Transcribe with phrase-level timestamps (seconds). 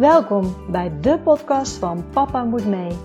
[0.00, 2.96] Welkom bij de podcast van Papa Moet Mee.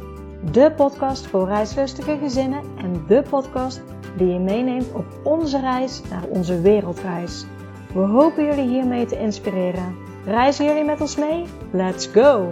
[0.51, 3.81] De podcast voor reislustige gezinnen en de podcast
[4.17, 7.45] die je meeneemt op onze reis naar onze wereldreis.
[7.93, 9.95] We hopen jullie hiermee te inspireren.
[10.25, 11.45] Reizen jullie met ons mee?
[11.71, 12.49] Let's go!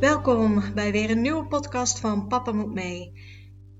[0.00, 3.12] Welkom bij weer een nieuwe podcast van Papa Moet Mee.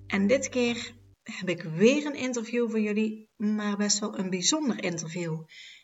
[0.07, 4.85] En dit keer heb ik weer een interview voor jullie, maar best wel een bijzonder
[4.85, 5.37] interview.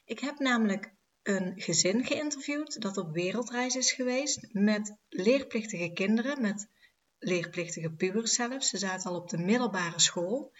[0.04, 6.68] Ik heb namelijk een gezin geïnterviewd dat op wereldreis is geweest met leerplichtige kinderen, met
[7.18, 8.68] leerplichtige pubers zelfs.
[8.68, 10.52] Ze zaten al op de middelbare school.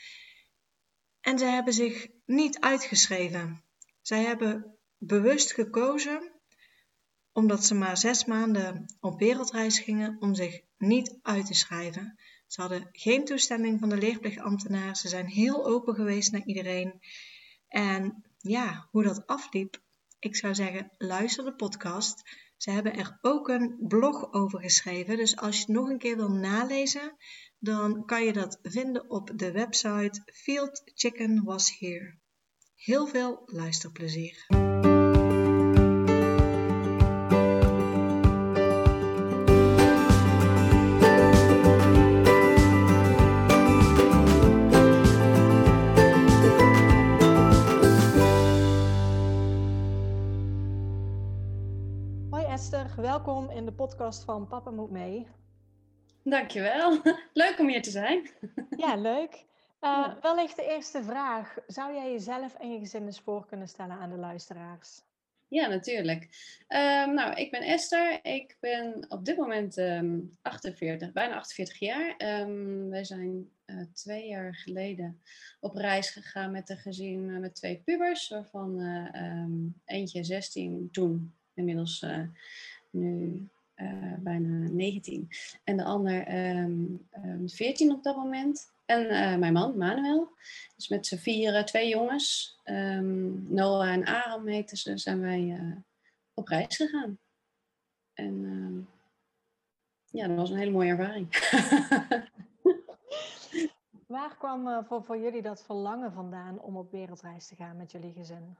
[1.20, 3.62] En ze hebben zich niet uitgeschreven.
[4.02, 6.32] Zij hebben bewust gekozen,
[7.32, 12.18] omdat ze maar zes maanden op wereldreis gingen, om zich niet uit te schrijven.
[12.46, 14.96] Ze hadden geen toestemming van de leerplichtambtenaar.
[14.96, 17.00] Ze zijn heel open geweest naar iedereen.
[17.68, 19.82] En ja, hoe dat afliep,
[20.18, 22.22] ik zou zeggen, luister de podcast.
[22.56, 25.16] Ze hebben er ook een blog over geschreven.
[25.16, 27.16] Dus als je het nog een keer wil nalezen,
[27.58, 32.18] dan kan je dat vinden op de website Field Chicken Was Here.
[32.74, 34.46] Heel veel luisterplezier.
[53.14, 55.26] Welkom in de podcast van Papa Moet Mee.
[56.22, 57.00] Dankjewel.
[57.32, 58.28] Leuk om hier te zijn.
[58.76, 59.44] Ja, leuk.
[59.80, 61.56] Uh, wellicht de eerste vraag.
[61.66, 65.00] Zou jij jezelf en je gezin eens voor kunnen stellen aan de luisteraars?
[65.48, 66.22] Ja, natuurlijk.
[66.68, 68.24] Um, nou, ik ben Esther.
[68.24, 72.40] Ik ben op dit moment um, 48, bijna 48 jaar.
[72.40, 75.22] Um, wij zijn uh, twee jaar geleden
[75.60, 78.80] op reis gegaan met een gezin uh, met twee pubers, waarvan
[79.84, 82.06] eentje 16 toen, inmiddels
[82.94, 83.48] nu
[84.18, 85.28] bijna 19.
[85.64, 86.24] En de ander
[87.46, 88.72] 14 op dat moment.
[88.84, 90.28] En uh, mijn man, Manuel.
[90.76, 92.60] Dus met z'n vieren, twee jongens.
[92.64, 95.76] Um, Noah en Aram heten ze, zijn wij uh,
[96.34, 97.18] op reis gegaan.
[98.14, 98.88] En
[100.10, 101.28] ja, dat was een hele mooie ervaring.
[104.06, 108.12] Waar kwam voor, voor jullie dat verlangen vandaan om op wereldreis te gaan met jullie
[108.12, 108.56] gezin?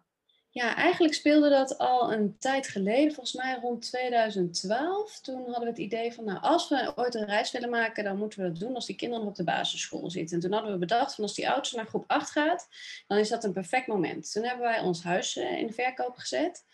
[0.55, 5.21] Ja, eigenlijk speelde dat al een tijd geleden, volgens mij rond 2012.
[5.21, 8.19] Toen hadden we het idee van, nou, als we ooit een reis willen maken, dan
[8.19, 10.37] moeten we dat doen als die kinderen op de basisschool zitten.
[10.37, 12.69] En toen hadden we bedacht van, als die oudste naar groep 8 gaat,
[13.07, 14.33] dan is dat een perfect moment.
[14.33, 16.65] Toen hebben wij ons huis in de verkoop gezet.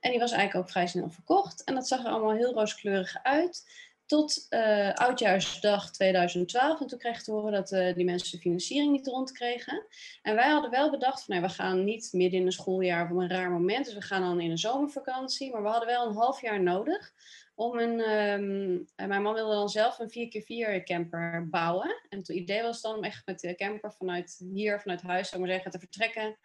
[0.00, 1.64] En die was eigenlijk ook vrij snel verkocht.
[1.64, 3.64] En dat zag er allemaal heel rooskleurig uit
[4.12, 6.80] tot uh, oudjaarsdag 2012.
[6.80, 9.86] En toen kregen we te horen dat uh, die mensen de financiering niet rondkregen.
[10.22, 13.18] En wij hadden wel bedacht van nee, we gaan niet midden in een schooljaar op
[13.18, 13.84] een raar moment.
[13.84, 15.52] Dus we gaan dan in een zomervakantie.
[15.52, 17.12] Maar we hadden wel een half jaar nodig
[17.54, 18.00] om een...
[18.10, 20.30] Um, mijn man wilde dan zelf een
[20.80, 22.00] 4x4 camper bouwen.
[22.08, 25.40] En het idee was dan om echt met de camper vanuit hier, vanuit huis, zou
[25.40, 26.38] maar zeggen, te vertrekken.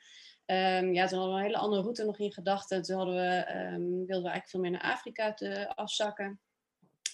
[0.46, 2.82] Um, ja, toen hadden we een hele andere route nog in gedachten.
[2.82, 6.40] Toen hadden we, um, wilden we eigenlijk veel meer naar Afrika te afzakken.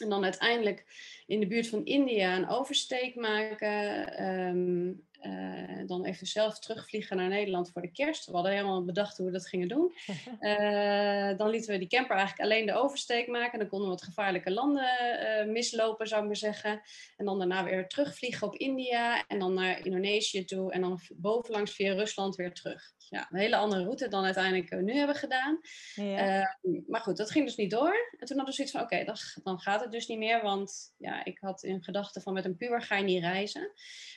[0.02, 0.86] En dan uiteindelijk
[1.28, 4.24] in de buurt van India een oversteek maken.
[4.30, 8.26] Um, uh, dan even zelf terugvliegen naar Nederland voor de kerst.
[8.26, 9.94] We hadden helemaal bedacht hoe we dat gingen doen.
[10.40, 13.60] Uh, dan lieten we die camper eigenlijk alleen de oversteek maken.
[13.60, 14.90] Dan konden we wat gevaarlijke landen
[15.22, 16.82] uh, mislopen, zou ik maar zeggen.
[17.18, 19.28] En dan daarna weer terugvliegen op India.
[19.28, 20.72] En dan naar Indonesië toe.
[20.72, 22.94] En dan bovenlangs via Rusland weer terug.
[23.10, 25.60] Ja, een hele andere route dan uiteindelijk nu hebben gedaan.
[25.96, 26.58] Ja.
[26.88, 27.94] maar goed, dat ging dus niet door.
[28.18, 30.42] En toen hadden we zoiets van, oké, okay, dan, dan gaat het dus niet meer.
[30.42, 33.72] Want ja, ik had in gedachten van met een puber ga je niet reizen.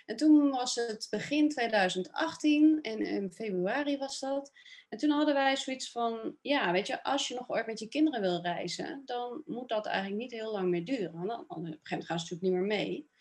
[0.07, 4.53] En toen was het begin 2018 en in februari was dat.
[4.89, 7.89] En toen hadden wij zoiets van, ja, weet je, als je nog ooit met je
[7.89, 11.13] kinderen wil reizen, dan moet dat eigenlijk niet heel lang meer duren.
[11.13, 13.15] Want dan, op een gegeven moment gaan ze natuurlijk niet meer mee.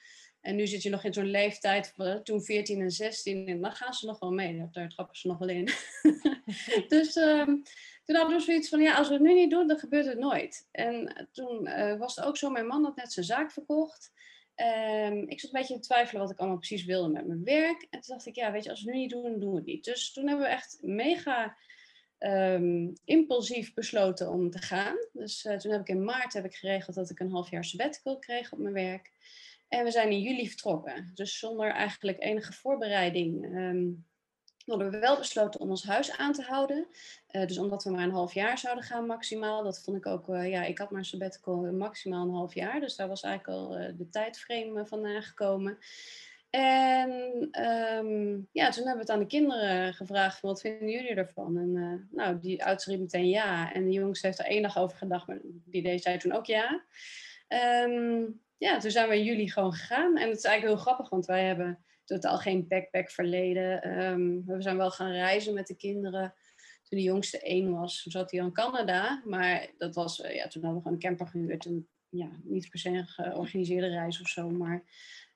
[0.46, 1.94] En nu zit je nog in zo'n leeftijd,
[2.24, 4.68] toen 14 en 16, en dan gaan ze nog wel mee.
[4.72, 5.70] Daar trappen ze nog wel in.
[6.88, 7.64] dus um,
[8.04, 10.18] toen hadden we zoiets van, ja, als we het nu niet doen, dan gebeurt het
[10.18, 10.68] nooit.
[10.72, 14.12] En toen uh, was het ook zo, mijn man had net zijn zaak verkocht.
[14.56, 17.88] Um, ik zat een beetje te twijfelen wat ik allemaal precies wilde met mijn werk.
[17.90, 19.52] En toen dacht ik, ja, weet je, als we het nu niet doen, dan doen
[19.52, 19.84] we het niet.
[19.84, 21.58] Dus toen hebben we echt mega
[22.20, 24.96] um, impulsief besloten om te gaan.
[25.14, 27.66] Dus uh, toen heb ik in maart heb ik geregeld dat ik een half jaar
[27.66, 29.12] sabbatical kreeg op mijn werk.
[29.76, 31.12] En we zijn in juli vertrokken.
[31.14, 34.06] Dus zonder eigenlijk enige voorbereiding um,
[34.66, 36.88] hadden we wel besloten om ons huis aan te houden.
[37.32, 39.64] Uh, dus omdat we maar een half jaar zouden gaan maximaal.
[39.64, 42.80] Dat vond ik ook, uh, ja, ik had maar sabbatical maximaal een half jaar.
[42.80, 45.78] Dus daar was eigenlijk al uh, de tijdframe vandaan gekomen.
[46.50, 51.58] En ehm, ja, toen hebben we het aan de kinderen gevraagd wat vinden jullie ervan?
[51.58, 53.74] En nou, die oudste riep meteen ja.
[53.74, 56.46] En de jongste heeft er één dag over gedacht, maar die deed zei toen ook
[56.46, 56.84] ja.
[57.84, 60.18] Um, ja, toen zijn we in juli gewoon gegaan.
[60.18, 64.04] En het is eigenlijk heel grappig, want wij hebben totaal geen backpack verleden.
[64.04, 66.34] Um, we zijn wel gaan reizen met de kinderen.
[66.84, 69.22] Toen de jongste één was, zat hij in Canada.
[69.26, 71.66] Maar dat was, uh, ja, toen hadden we gewoon een camper gehuurd.
[71.66, 74.50] En ja, niet per se een georganiseerde reis of zo.
[74.50, 74.84] Maar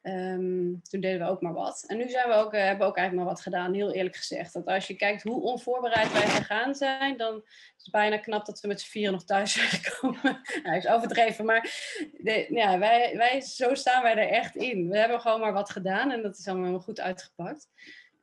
[0.01, 1.84] Um, toen deden we ook maar wat.
[1.88, 4.16] En nu zijn we ook, uh, hebben we ook eigenlijk maar wat gedaan, heel eerlijk
[4.16, 4.54] gezegd.
[4.54, 8.60] Dat als je kijkt hoe onvoorbereid wij gegaan zijn, dan is het bijna knap dat
[8.60, 10.42] we met z'n vieren nog thuis zijn gekomen.
[10.63, 11.62] nou, is overdreven, maar
[12.18, 14.90] de, ja, wij, wij, zo staan wij er echt in.
[14.90, 17.68] We hebben gewoon maar wat gedaan en dat is allemaal goed uitgepakt.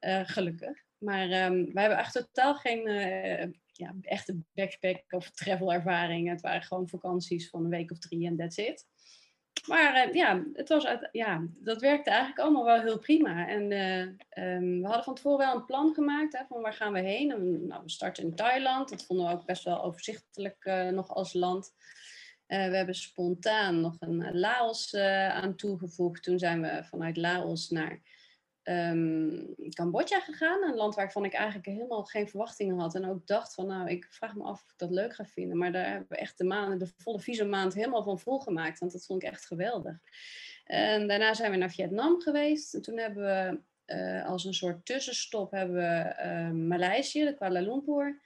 [0.00, 0.84] Uh, gelukkig.
[0.98, 6.28] Maar um, wij hebben echt totaal geen uh, ja, echte backpack of travel ervaring.
[6.28, 8.86] Het waren gewoon vakanties van een week of drie en that's it.
[9.66, 13.48] Maar uh, ja, het was ja, dat werkte eigenlijk allemaal wel heel prima.
[13.48, 14.00] En uh,
[14.54, 17.30] um, we hadden van tevoren wel een plan gemaakt hè, van waar gaan we heen.
[17.30, 18.88] En, nou, we starten in Thailand.
[18.88, 21.74] Dat vonden we ook best wel overzichtelijk uh, nog als land.
[22.46, 24.94] we hebben spontaan nog een Laos
[25.28, 26.22] aan toegevoegd.
[26.22, 28.00] Toen zijn we vanuit Laos naar
[28.68, 30.62] um, Cambodja gegaan.
[30.62, 32.94] Een land waarvan ik eigenlijk helemaal geen verwachtingen had.
[32.94, 35.58] En ook dacht van, nou, ik vraag me af of ik dat leuk ga vinden.
[35.58, 38.78] Maar daar hebben we echt de, maanden, de volle visummaand helemaal van volgemaakt.
[38.78, 39.96] Want dat vond ik echt geweldig.
[40.64, 42.74] En daarna zijn we naar Vietnam geweest.
[42.74, 43.60] En toen hebben we
[43.94, 48.20] uh, als een soort tussenstop hebben we uh, Maleisië, de Kuala Lumpur.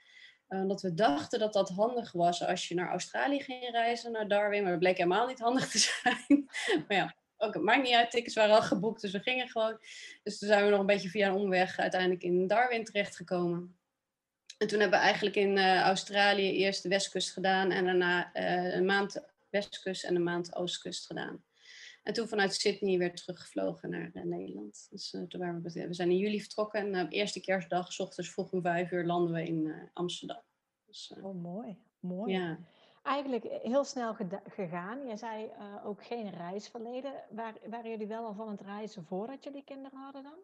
[0.47, 4.61] Omdat we dachten dat dat handig was als je naar Australië ging reizen, naar Darwin.
[4.61, 6.49] Maar dat bleek helemaal niet handig te zijn.
[6.87, 9.77] maar ja, ook, het maakt niet uit, tickets waren al geboekt, dus we gingen gewoon.
[10.23, 13.75] Dus toen zijn we nog een beetje via een omweg uiteindelijk in Darwin terechtgekomen.
[14.57, 18.73] En toen hebben we eigenlijk in uh, Australië eerst de westkust gedaan en daarna uh,
[18.73, 21.43] een maand westkust en een maand oostkust gedaan.
[22.03, 24.87] En toen vanuit Sydney weer teruggevlogen naar uh, Nederland.
[24.89, 28.31] Dus toen waren we, we zijn in juli vertrokken en op eerste kerstdag, s ochtends
[28.31, 30.41] vroeg om vijf uur, landen we in Amsterdam.
[30.85, 31.77] Dus, oh, mooi.
[31.99, 32.33] Mooi.
[32.33, 32.59] Ja
[33.01, 34.15] eigenlijk heel snel
[34.47, 35.07] gegaan.
[35.07, 37.13] Je zei uh, ook geen reisverleden.
[37.29, 40.39] Waar, waren jullie wel al van het reizen voordat jullie kinderen hadden dan?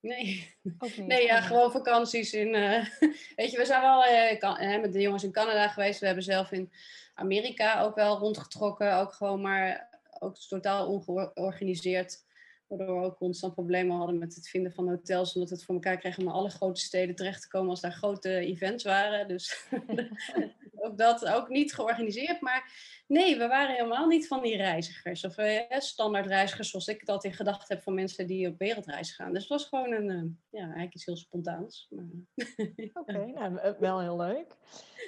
[0.00, 0.54] Nee,
[0.96, 2.54] nee ja, gewoon vakanties in.
[2.54, 2.84] Uh,
[3.36, 6.00] weet je, we zijn wel uh, kan, met de jongens in Canada geweest.
[6.00, 6.72] We hebben zelf in
[7.14, 8.96] Amerika ook wel rondgetrokken.
[8.96, 9.88] Ook gewoon maar
[10.18, 12.28] ook totaal ongeorganiseerd.
[12.66, 15.34] Waardoor we ook constant problemen hadden met het vinden van hotels.
[15.34, 17.80] Omdat we het voor elkaar kregen om naar alle grote steden terecht te komen als
[17.80, 19.28] daar grote events waren.
[19.28, 19.68] Dus
[20.82, 22.40] ook dat ook niet georganiseerd.
[22.40, 22.72] Maar
[23.06, 25.24] nee, we waren helemaal niet van die reizigers.
[25.24, 29.14] Of uh, standaard reizigers zoals ik het altijd gedacht heb van mensen die op wereldreis
[29.14, 29.32] gaan.
[29.32, 31.88] Dus het was gewoon een, uh, ja, eigenlijk iets heel spontaans.
[31.90, 34.56] Oké, okay, nou, wel heel leuk.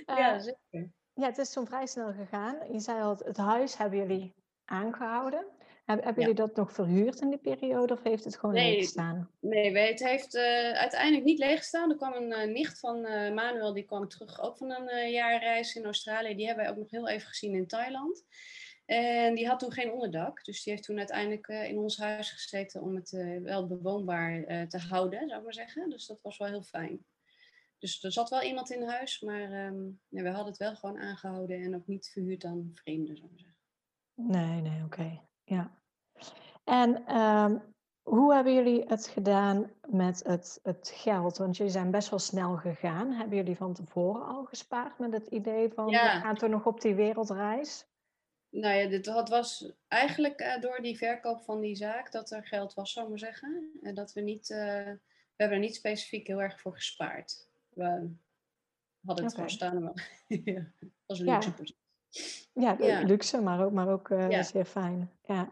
[0.07, 0.91] Uh, ja, zeker.
[1.15, 2.73] Ja, het is zo vrij snel gegaan.
[2.73, 4.35] Je zei al, het huis hebben jullie
[4.65, 5.47] aangehouden.
[5.85, 9.31] Hebben jullie dat nog verhuurd in die periode of heeft het gewoon nee, leeggestaan?
[9.41, 11.91] Nee, het heeft uh, uiteindelijk niet leeggestaan.
[11.91, 15.75] Er kwam een uh, nicht van uh, Manuel, die kwam terug ook van een jaarreis
[15.75, 16.35] in Australië.
[16.35, 18.25] Die hebben wij ook nog heel even gezien in Thailand.
[18.87, 20.45] En die had toen geen onderdak.
[20.45, 23.11] Dus die heeft toen uiteindelijk in ons huis gezeten om het
[23.43, 25.91] wel bewoonbaar te houden, zou ik maar zeggen.
[25.91, 27.05] Dus dat was wel heel fijn.
[27.79, 30.99] Dus er zat wel iemand in huis, maar um, nee, we hadden het wel gewoon
[30.99, 33.59] aangehouden en ook niet verhuurd aan vreemden, zou ik zeggen.
[34.15, 35.21] Nee, nee, oké.
[35.45, 35.71] Ja.
[36.65, 37.63] En um,
[38.03, 41.37] hoe hebben jullie het gedaan met het, het geld?
[41.37, 43.13] Want jullie zijn best wel snel gegaan.
[43.13, 46.15] Hebben jullie van tevoren al gespaard met het idee van ja.
[46.15, 47.87] we gaan toch nog op die wereldreis?
[48.49, 52.47] Nou ja, dit, het was eigenlijk uh, door die verkoop van die zaak dat er
[52.47, 53.79] geld was, zou ik maar zeggen.
[53.83, 55.01] En dat we niet, uh, we
[55.37, 57.49] hebben er niet specifiek heel erg voor gespaard.
[57.69, 58.11] We
[59.05, 59.49] hadden het okay.
[59.49, 60.73] staan, maar ja,
[61.07, 61.53] was een luxe
[62.53, 62.77] ja.
[63.05, 64.43] Luxe, maar ook, maar ook uh, ja.
[64.43, 65.11] zeer fijn.
[65.25, 65.49] Ja.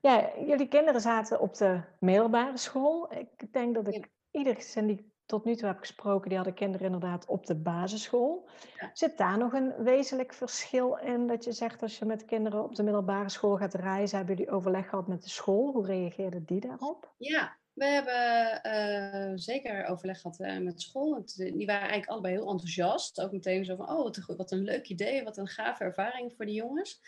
[0.00, 3.12] ja, jullie kinderen zaten op de middelbare school.
[3.12, 4.38] Ik denk dat ik ja.
[4.38, 7.54] ieder gezin die ik tot nu toe heb gesproken, die hadden kinderen inderdaad op de
[7.54, 8.48] basisschool.
[8.92, 12.74] Zit daar nog een wezenlijk verschil in dat je zegt als je met kinderen op
[12.74, 15.72] de middelbare school gaat reizen, hebben jullie overleg gehad met de school?
[15.72, 17.12] Hoe reageerden die daarop?
[17.16, 21.10] Ja, we hebben uh, zeker overleg gehad uh, met school.
[21.10, 23.20] Want die waren eigenlijk allebei heel enthousiast.
[23.20, 26.32] Ook meteen zo van, oh, wat een, wat een leuk idee, wat een gave ervaring
[26.36, 27.00] voor de jongens.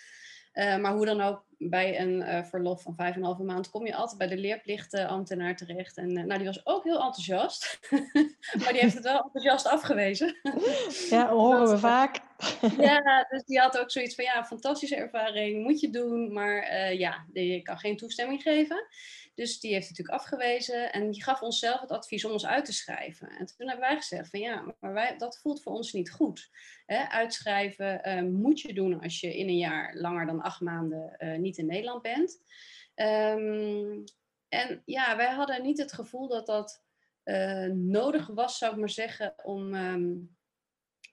[0.54, 3.86] Uh, maar hoe dan ook, bij een verlof van vijf en een halve maand kom
[3.86, 5.96] je altijd bij de leerplichtambtenaar terecht.
[5.96, 7.78] En nou, die was ook heel enthousiast.
[8.60, 10.36] maar die heeft het wel enthousiast afgewezen.
[11.10, 12.20] ja, horen we vaak.
[12.78, 16.32] ja, dus die had ook zoiets van, ja, fantastische ervaring, moet je doen.
[16.32, 18.86] Maar ja, je kan geen toestemming geven.
[19.36, 22.64] Dus die heeft natuurlijk afgewezen en die gaf ons zelf het advies om ons uit
[22.64, 23.28] te schrijven.
[23.28, 26.50] En toen hebben wij gezegd van ja, maar wij, dat voelt voor ons niet goed.
[27.08, 31.38] Uitschrijven uh, moet je doen als je in een jaar langer dan acht maanden uh,
[31.38, 32.38] niet in Nederland bent.
[32.94, 34.04] Um,
[34.48, 36.84] en ja, wij hadden niet het gevoel dat dat
[37.72, 39.74] nodig was, zou ik maar zeggen, om.
[39.74, 40.12] Ehm,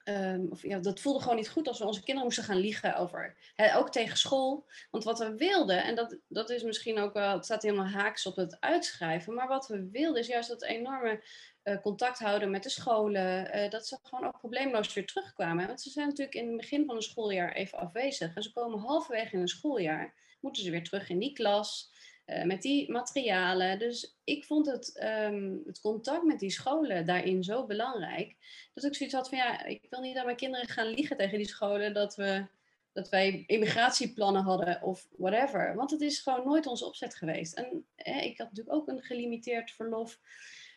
[0.08, 2.96] Um, of, ja, dat voelde gewoon niet goed als we onze kinderen moesten gaan liegen
[2.96, 3.36] over.
[3.74, 4.66] Ook tegen school.
[4.90, 8.26] Want wat we wilden, en dat, dat is misschien ook wel, het staat helemaal haaks
[8.26, 9.34] op het uitschrijven.
[9.34, 11.22] Maar wat we wilden is juist dat enorme
[11.64, 13.56] uh, contact houden met de scholen.
[13.56, 15.66] Uh, dat ze gewoon ook probleemloos weer terugkwamen.
[15.66, 18.34] Want ze zijn natuurlijk in het begin van een schooljaar even afwezig.
[18.34, 21.92] En ze komen halverwege in een schooljaar, moeten ze weer terug in die klas.
[22.26, 23.78] Uh, met die materialen.
[23.78, 28.36] Dus ik vond het, um, het contact met die scholen daarin zo belangrijk.
[28.74, 31.38] Dat ik zoiets had van ja, ik wil niet dat mijn kinderen gaan liegen tegen
[31.38, 32.46] die scholen dat, we,
[32.92, 35.74] dat wij immigratieplannen hadden of whatever.
[35.74, 37.54] Want het is gewoon nooit onze opzet geweest.
[37.54, 37.84] En
[38.24, 40.18] ik had natuurlijk ook een gelimiteerd verlof.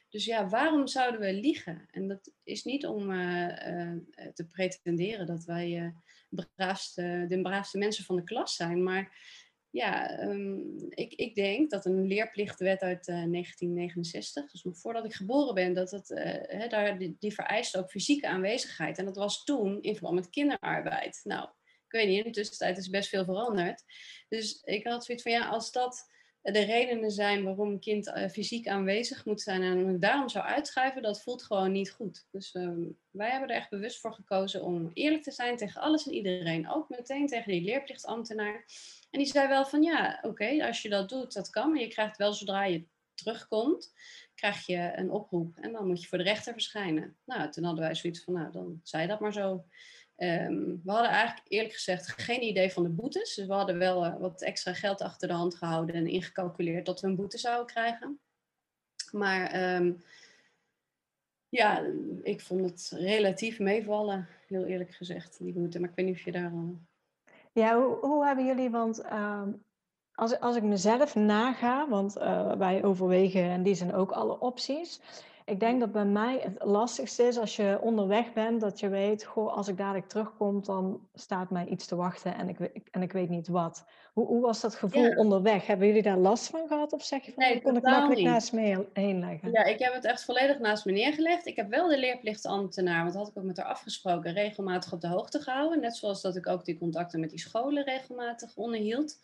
[0.10, 1.88] Dus ja, waarom zouden we liegen?
[1.92, 3.98] En dat is niet om uh, uh,
[4.34, 5.94] te pretenderen dat wij
[6.30, 9.12] braafste, de braafste mensen van de klas zijn, maar
[9.70, 15.14] ja, um, ik, ik denk dat een leerplichtwet uit uh, 1969, dus nog voordat ik
[15.14, 18.98] geboren ben, dat uh, he, daar, die, die vereist ook fysieke aanwezigheid.
[18.98, 21.20] En dat was toen in verband met kinderarbeid.
[21.24, 23.84] Nou, ik weet niet, in de tussentijd is best veel veranderd.
[24.30, 26.16] Dus ik had zoiets van, ja, als dat
[26.54, 31.02] de redenen zijn waarom een kind uh, fysiek aanwezig moet zijn en daarom zou uitschrijven,
[31.02, 32.26] dat voelt gewoon niet goed.
[32.32, 36.08] Dus um, wij hebben er echt bewust voor gekozen om eerlijk te zijn tegen alles
[36.08, 36.70] en iedereen.
[36.70, 38.66] Ook meteen tegen die leerplichtambtenaar.
[39.12, 41.72] En die zei wel van ja, oké, als je dat doet, dat kan.
[41.72, 43.94] Maar je krijgt wel zodra je terugkomt,
[44.36, 45.58] krijg je een oproep.
[45.58, 47.18] En dan moet je voor de rechter verschijnen.
[47.26, 49.66] Nou, toen hadden wij zoiets van, nou, dan zei dat maar zo.
[50.18, 53.36] Um, we hadden eigenlijk eerlijk gezegd geen idee van de boetes.
[53.36, 57.02] Dus we hadden wel uh, wat extra geld achter de hand gehouden en ingecalculeerd dat
[57.02, 58.20] we een boete zouden krijgen.
[59.12, 60.04] Maar um,
[61.50, 61.86] ja,
[62.24, 65.80] ik vond het relatief meevallen, heel eerlijk gezegd, die boete.
[65.80, 66.80] Maar ik weet niet of je daar al
[67.58, 69.42] ja, hoe, hebben jullie, want uh,
[70.14, 75.00] als, als ik mezelf naga, want uh, wij overwegen en die zijn ook alle opties.
[75.50, 79.24] Ik denk dat bij mij het lastigste is als je onderweg bent, dat je weet,
[79.24, 82.60] goh, als ik dadelijk terugkom, dan staat mij iets te wachten en ik,
[82.92, 83.86] en ik weet niet wat.
[84.14, 85.68] Hoe, hoe was dat gevoel onderweg?
[85.68, 86.94] Hebben jullie daar last van gehad?
[86.94, 88.26] Of zeg je van, nee, kon ik makkelijk niet.
[88.26, 89.52] naast me heen leggen?
[89.52, 91.46] Ja, ik heb het echt volledig naast me neergelegd.
[91.46, 95.02] Ik heb wel de leerplichtambtenaar, want dat had ik ook met haar afgesproken, regelmatig op
[95.02, 95.80] de hoogte gehouden.
[95.80, 99.20] Net zoals dat ik ook die contacten met die scholen regelmatig onderhield.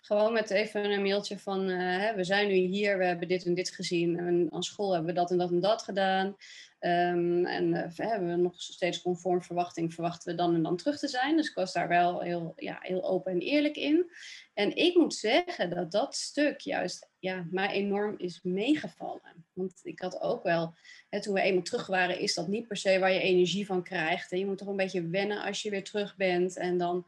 [0.00, 3.44] Gewoon met even een mailtje van, uh, hè, we zijn nu hier, we hebben dit
[3.44, 4.18] en dit gezien.
[4.18, 6.36] En aan school hebben we dat en dat dat gedaan.
[6.80, 10.98] Um, en uh, hebben we nog steeds conform verwachting, verwachten we dan en dan terug
[10.98, 11.36] te zijn.
[11.36, 14.10] Dus ik was daar wel heel, ja, heel open en eerlijk in.
[14.54, 19.44] En ik moet zeggen dat dat stuk juist ja, mij enorm is meegevallen.
[19.52, 20.74] Want ik had ook wel,
[21.08, 23.82] hè, toen we eenmaal terug waren, is dat niet per se waar je energie van
[23.82, 24.32] krijgt.
[24.32, 26.56] En je moet toch een beetje wennen als je weer terug bent.
[26.56, 27.06] En dan,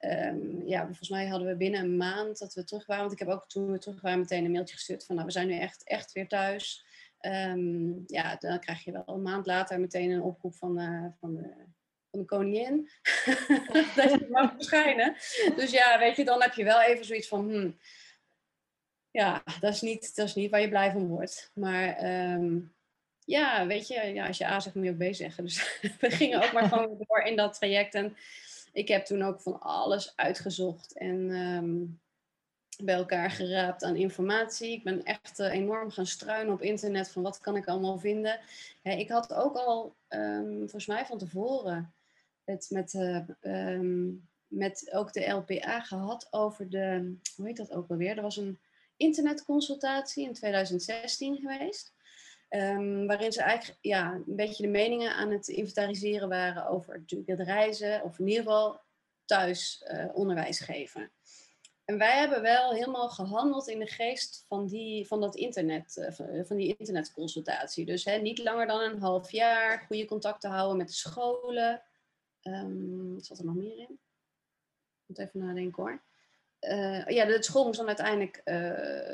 [0.00, 3.02] um, ja, volgens mij hadden we binnen een maand dat we terug waren.
[3.02, 5.32] Want ik heb ook toen we terug waren meteen een mailtje gestuurd van, nou, we
[5.32, 6.85] zijn nu echt, echt weer thuis.
[7.20, 11.34] Um, ja, dan krijg je wel een maand later meteen een oproep van, uh, van,
[11.34, 11.54] de,
[12.10, 12.90] van de koningin.
[13.96, 15.12] dat je mag verschijnen.
[15.56, 17.48] Dus ja, weet je, dan heb je wel even zoiets van...
[17.48, 17.78] Hmm,
[19.10, 21.50] ja, dat is, niet, dat is niet waar je blij van wordt.
[21.54, 22.04] Maar
[22.34, 22.74] um,
[23.24, 25.44] ja, weet je, ja, als je A zegt, moet je ook B zeggen.
[25.44, 27.94] Dus we gingen ook maar gewoon door in dat traject.
[27.94, 28.16] En
[28.72, 30.98] ik heb toen ook van alles uitgezocht.
[30.98, 32.00] En um,
[32.84, 34.72] bij elkaar geraapt aan informatie.
[34.72, 38.40] Ik ben echt uh, enorm gaan struinen op internet van wat kan ik allemaal vinden.
[38.82, 41.94] Ik had ook al, um, volgens mij van tevoren,
[42.44, 47.90] het met, uh, um, met ook de LPA gehad over de, hoe heet dat ook
[47.90, 48.16] alweer?
[48.16, 48.58] Er was een
[48.96, 51.94] internetconsultatie in 2016 geweest.
[52.50, 57.40] Um, waarin ze eigenlijk ja, een beetje de meningen aan het inventariseren waren over het
[57.40, 58.80] reizen, of in ieder geval
[59.24, 61.10] thuis uh, onderwijs geven.
[61.86, 66.44] En wij hebben wel helemaal gehandeld in de geest van, die, van dat internet, eh,
[66.44, 67.86] van die internetconsultatie.
[67.86, 71.82] Dus hè, niet langer dan een half jaar, goede contacten houden met de scholen.
[72.42, 73.98] Um, wat zat er nog meer in?
[75.02, 76.02] Ik moet even nadenken hoor.
[76.60, 78.42] Uh, ja, de school moest dan uiteindelijk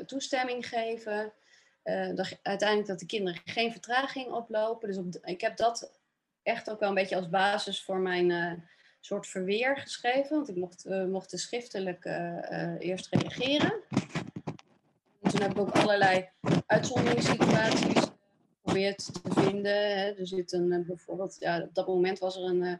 [0.07, 1.33] toestemming geven.
[2.15, 4.87] Dat, uiteindelijk dat de kinderen geen vertraging oplopen.
[4.87, 5.99] Dus ik heb dat
[6.43, 8.31] echt ook wel een beetje als basis voor mijn
[9.05, 10.35] soort verweer geschreven.
[10.35, 13.73] Want ik mocht, we mochten schriftelijk uh, eerst reageren.
[15.21, 16.29] En toen heb ik ook allerlei
[16.65, 18.01] uitzonderingssituaties
[18.55, 19.97] geprobeerd te vinden.
[19.97, 20.11] Hè.
[20.11, 22.79] Er zit een, bijvoorbeeld, ja, op dat moment was er een,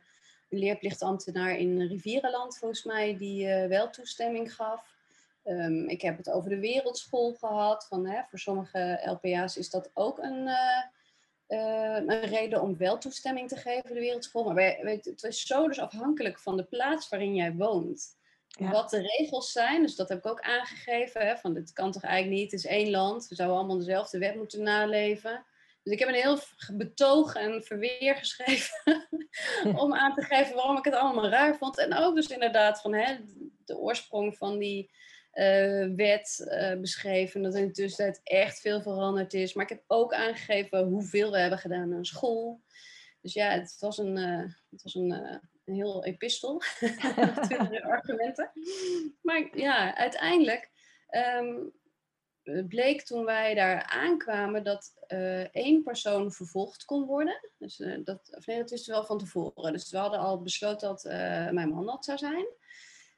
[0.50, 4.96] leerplichtambtenaar in Rivierenland, volgens mij, die wel toestemming gaf.
[5.46, 7.86] Um, ik heb het over de wereldschool gehad.
[7.88, 10.50] Van, hè, voor sommige LPA's is dat ook een,
[11.56, 14.54] een reden om wel toestemming te geven, de wereldschool.
[14.54, 18.22] Maar het is zo dus afhankelijk van de plaats waarin jij woont.
[18.58, 19.82] wat de regels zijn.
[19.82, 21.28] Dus dat heb ik ook aangegeven.
[21.28, 23.28] Hè, van dit kan toch eigenlijk niet, het is één land.
[23.28, 25.46] We zouden allemaal dezelfde wet moeten naleven.
[25.84, 26.40] Dus ik heb een heel
[26.74, 29.08] betoog en verweer geschreven
[29.84, 31.78] om aan te geven waarom ik het allemaal raar vond.
[31.78, 33.16] En ook dus inderdaad van hè,
[33.66, 34.92] de oorsprong van die
[35.34, 37.42] uh, wet uh, beschreven.
[37.42, 39.54] Dat er in de tussentijd echt veel veranderd is.
[39.54, 42.62] Maar ik heb ook aangegeven hoeveel we hebben gedaan aan school.
[43.22, 45.12] Dus ja, het was een, uh, het was een,
[45.66, 46.62] een heel epistel.
[47.82, 48.52] argumenten.
[49.22, 50.72] Maar ja, uiteindelijk
[51.10, 51.74] um,
[52.68, 54.94] bleek toen wij daar aankwamen dat
[55.52, 57.50] één persoon vervolgd kon worden.
[57.58, 59.74] Dus, dat, nee, dat wisten we wel van tevoren.
[59.74, 61.04] Dus we hadden al besloten dat
[61.54, 62.46] mijn man dat zou zijn.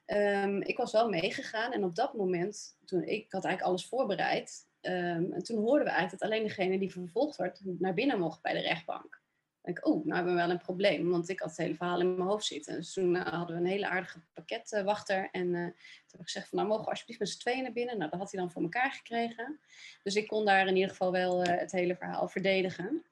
[0.06, 4.66] Um, ik was wel meegegaan en op dat moment, toen ik had eigenlijk alles voorbereid,
[4.80, 8.42] um, en toen hoorden we eigenlijk dat alleen degene die vervolgd werd naar binnen mocht
[8.42, 9.10] bij de rechtbank.
[9.10, 11.74] Dan denk ik, oeh, nou hebben we wel een probleem, want ik had het hele
[11.74, 12.74] verhaal in mijn hoofd zitten.
[12.74, 15.74] Dus toen uh, hadden we een hele aardige pakketwachter en uh, toen
[16.10, 17.98] heb ik gezegd van, nou mogen we alsjeblieft met z'n tweeën naar binnen.
[17.98, 19.60] Nou, dat had hij dan voor elkaar gekregen.
[20.02, 23.04] Dus ik kon daar in ieder geval wel uh, het hele verhaal verdedigen.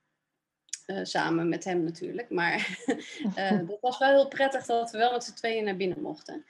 [0.87, 2.31] Uh, samen met hem natuurlijk.
[2.31, 2.79] Maar
[3.39, 6.45] uh, dat was wel heel prettig dat we wel met z'n tweeën naar binnen mochten.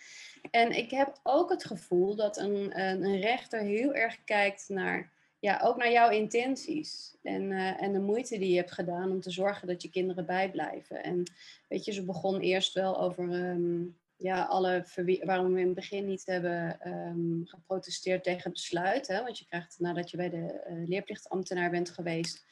[0.51, 5.61] En ik heb ook het gevoel dat een, een rechter heel erg kijkt naar, ja,
[5.63, 7.17] ook naar jouw intenties.
[7.23, 10.27] En, uh, en de moeite die je hebt gedaan om te zorgen dat je kinderen
[10.27, 11.03] bijblijven.
[11.03, 11.23] En
[11.69, 14.85] weet je, ze begon eerst wel over um, ja, alle
[15.23, 19.07] waarom we in het begin niet hebben um, geprotesteerd tegen het besluit.
[19.07, 19.23] Hè?
[19.23, 22.45] Want je krijgt nadat je bij de uh, leerplichtambtenaar bent geweest,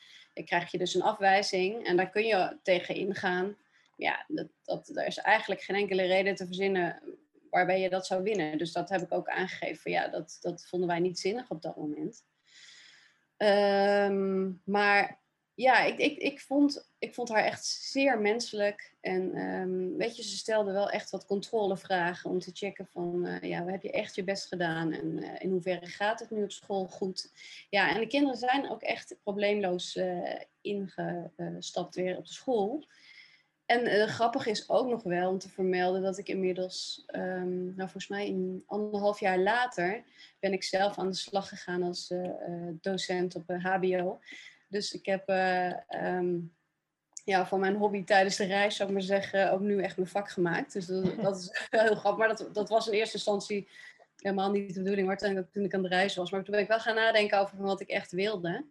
[0.44, 1.86] krijg je dus een afwijzing.
[1.86, 3.56] En daar kun je tegen ingaan.
[3.96, 7.02] Ja, dat, dat, er is eigenlijk geen enkele reden te verzinnen
[7.52, 8.58] waarbij je dat zou winnen.
[8.58, 9.90] Dus dat heb ik ook aangegeven.
[9.90, 12.24] Ja, dat, dat vonden wij niet zinnig op dat moment.
[13.36, 15.20] Um, maar
[15.54, 18.94] ja, ik, ik, ik, vond, ik vond haar echt zeer menselijk.
[19.00, 23.40] En um, weet je, ze stelde wel echt wat controlevragen om te checken van, uh,
[23.40, 24.92] ja, heb je echt je best gedaan?
[24.92, 27.32] En uh, in hoeverre gaat het nu op school goed?
[27.70, 32.86] Ja, en de kinderen zijn ook echt probleemloos uh, ingestapt weer op de school.
[33.72, 37.90] En uh, grappig is ook nog wel om te vermelden dat ik inmiddels, um, nou
[37.90, 40.02] volgens mij anderhalf jaar later,
[40.40, 42.28] ben ik zelf aan de slag gegaan als uh,
[42.80, 44.20] docent op HBO.
[44.68, 45.28] Dus ik heb
[46.04, 46.52] um,
[47.24, 50.08] ja, van mijn hobby tijdens de reis, zou ik maar zeggen, ook nu echt mijn
[50.08, 50.72] vak gemaakt.
[50.72, 52.26] Dus dat, dat is heel grappig.
[52.26, 53.68] Maar dat, dat was in eerste instantie
[54.16, 55.18] helemaal niet de bedoeling, maar
[55.52, 56.30] toen ik aan de reis was.
[56.30, 58.64] Maar toen ben ik wel gaan nadenken over wat ik echt wilde.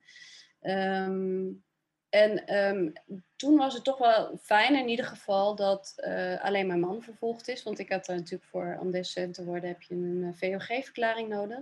[0.62, 1.64] Um,
[2.12, 2.94] en um,
[3.36, 7.48] toen was het toch wel fijn in ieder geval dat uh, alleen mijn man vervolgd
[7.48, 7.64] is.
[7.64, 11.30] Want ik had er natuurlijk voor, om docent te worden, heb je een uh, VOG-verklaring
[11.30, 11.60] nodig.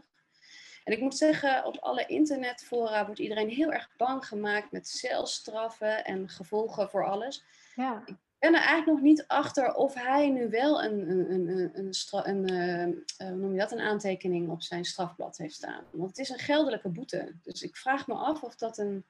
[0.84, 6.06] En ik moet zeggen, op alle internetfora wordt iedereen heel erg bang gemaakt met celstraffen
[6.06, 7.44] en gevolgen voor alles.
[7.76, 8.04] Ja.
[8.06, 11.94] Ik ben er eigenlijk nog niet achter of hij nu wel een, een, een, een,
[12.24, 15.84] een, een uh, noem je dat, een aantekening op zijn strafblad heeft staan.
[15.92, 17.36] Want het is een geldelijke boete.
[17.44, 19.06] Dus ik vraag me af of dat een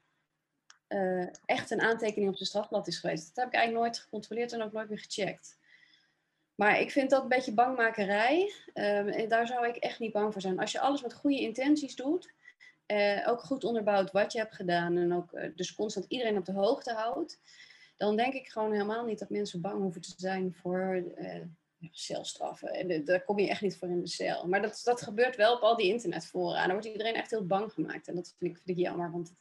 [0.89, 3.25] uh, echt een aantekening op zijn strafblad is geweest.
[3.27, 5.57] Dat heb ik eigenlijk nooit gecontroleerd en ook nooit meer gecheckt.
[6.55, 8.53] Maar ik vind dat een beetje bangmakerij.
[8.73, 10.59] Uh, daar zou ik echt niet bang voor zijn.
[10.59, 12.33] Als je alles met goede intenties doet,
[12.87, 16.45] uh, ook goed onderbouwt wat je hebt gedaan en ook uh, dus constant iedereen op
[16.45, 17.39] de hoogte houdt,
[17.97, 21.03] dan denk ik gewoon helemaal niet dat mensen bang hoeven te zijn voor
[21.91, 22.69] celstraffen.
[22.69, 24.47] En daar kom je echt niet voor in de cel.
[24.47, 26.57] Maar dat, dat gebeurt wel op al die internetfora.
[26.57, 28.07] En daar wordt iedereen echt heel bang gemaakt.
[28.07, 29.33] En dat vind ik, vind ik jammer, want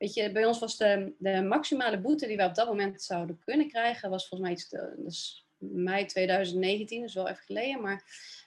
[0.00, 3.38] Weet je, bij ons was de, de maximale boete die we op dat moment zouden
[3.44, 4.68] kunnen krijgen, was volgens mij iets,
[5.04, 8.04] dus mei 2019, dus wel even geleden, maar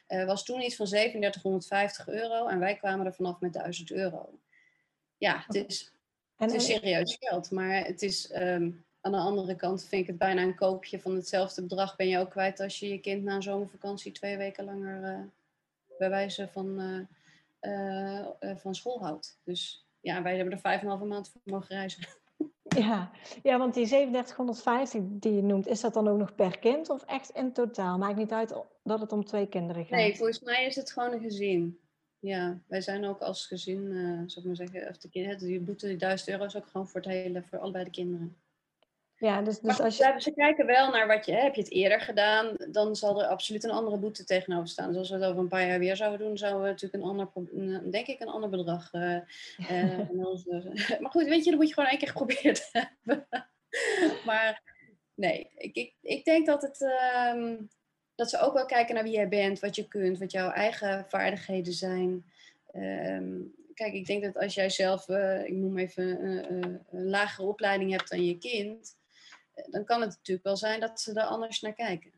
[0.08, 4.40] uh, was toen iets van 3750 euro en wij kwamen er vanaf met 1000 euro.
[5.18, 5.94] Ja, het is,
[6.36, 10.18] het is serieus geld, maar het is um, aan de andere kant vind ik het
[10.18, 13.36] bijna een koopje van hetzelfde bedrag ben je ook kwijt als je je kind na
[13.36, 15.24] een zomervakantie twee weken langer uh,
[15.98, 16.82] bij wijze van,
[17.62, 19.40] uh, van school houdt.
[19.44, 22.04] Dus ja, wij hebben er vijf en een halve maand voor mogen reizen.
[22.64, 23.12] Ja,
[23.44, 27.04] ja, want die 3750 die je noemt, is dat dan ook nog per kind of
[27.04, 27.98] echt in totaal?
[27.98, 30.00] Maakt niet uit dat het om twee kinderen gaat.
[30.00, 31.80] Nee, volgens mij is het gewoon een gezin.
[32.20, 35.60] Ja, wij zijn ook als gezin, uh, zou ik maar zeggen, of de kinderen, die
[35.60, 38.38] boete, die 1000 euro is ook gewoon voor, het hele, voor allebei de kinderen.
[39.24, 40.14] Ja, dus, dus als je...
[40.18, 43.28] Ze kijken wel naar wat je, hè, heb je het eerder gedaan, dan zal er
[43.28, 44.88] absoluut een andere boete tegenover staan.
[44.88, 47.10] Dus als we het over een paar jaar weer zouden doen, zouden we natuurlijk een
[47.10, 47.32] ander,
[47.92, 48.92] denk ik, een ander bedrag.
[48.94, 49.20] Uh,
[49.72, 53.28] uh, maar goed, weet je, dan moet je gewoon één keer geprobeerd hebben.
[54.26, 54.62] maar
[55.14, 56.82] nee, ik, ik, ik denk dat het.
[56.82, 57.54] Uh,
[58.16, 61.06] dat ze ook wel kijken naar wie jij bent, wat je kunt, wat jouw eigen
[61.08, 62.26] vaardigheden zijn.
[62.76, 66.26] Um, kijk, ik denk dat als jij zelf, uh, ik noem even,
[66.92, 68.96] een lagere opleiding hebt dan je kind,
[69.54, 72.12] dan kan het natuurlijk wel zijn dat ze er anders naar kijken.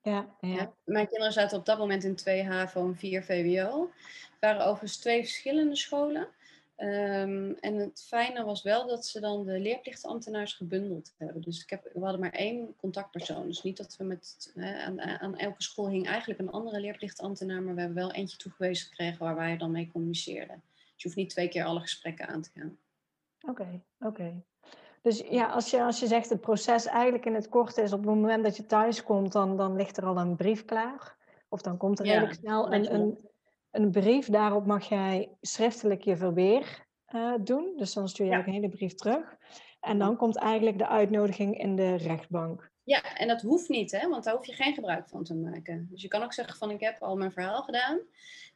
[0.00, 0.50] dan kan het natuurlijk wel zijn dat ze er anders naar kijken.
[0.50, 0.74] Ja, ja.
[0.84, 3.90] Mijn kinderen zaten op dat moment in 2 HAVO en 4 VWO.
[4.30, 6.28] Het waren overigens twee verschillende scholen.
[6.76, 11.42] Ehm, en het fijne was wel dat ze dan de leerplichtambtenaars gebundeld hebben.
[11.42, 13.46] Dus ik heb, we hadden maar één contactpersoon.
[13.46, 17.62] Dus niet dat we met, hè, aan, aan, elke school hing eigenlijk een andere leerplichtambtenaar,
[17.62, 20.62] maar we hebben wel eentje toegewezen gekregen waar wij dan mee communiceerden.
[20.74, 22.78] Dus je hoeft niet twee keer alle gesprekken aan te gaan.
[23.40, 24.42] Oké, oké.
[25.02, 27.98] Dus ja, als je, als je zegt het proces eigenlijk in het kort is, op
[27.98, 31.16] het moment dat je thuis komt, dan, dan ligt er al een brief klaar.
[31.48, 33.18] Of dan komt er redelijk snel een, een,
[33.70, 34.26] een brief.
[34.26, 37.72] Daarop mag jij schriftelijk je verweer uh, doen.
[37.76, 38.46] Dus dan stuur je ja.
[38.46, 39.36] een hele brief terug.
[39.80, 42.70] En dan komt eigenlijk de uitnodiging in de rechtbank.
[42.84, 44.08] Ja, en dat hoeft niet, hè?
[44.08, 45.86] want daar hoef je geen gebruik van te maken.
[45.90, 48.00] Dus je kan ook zeggen van ik heb al mijn verhaal gedaan.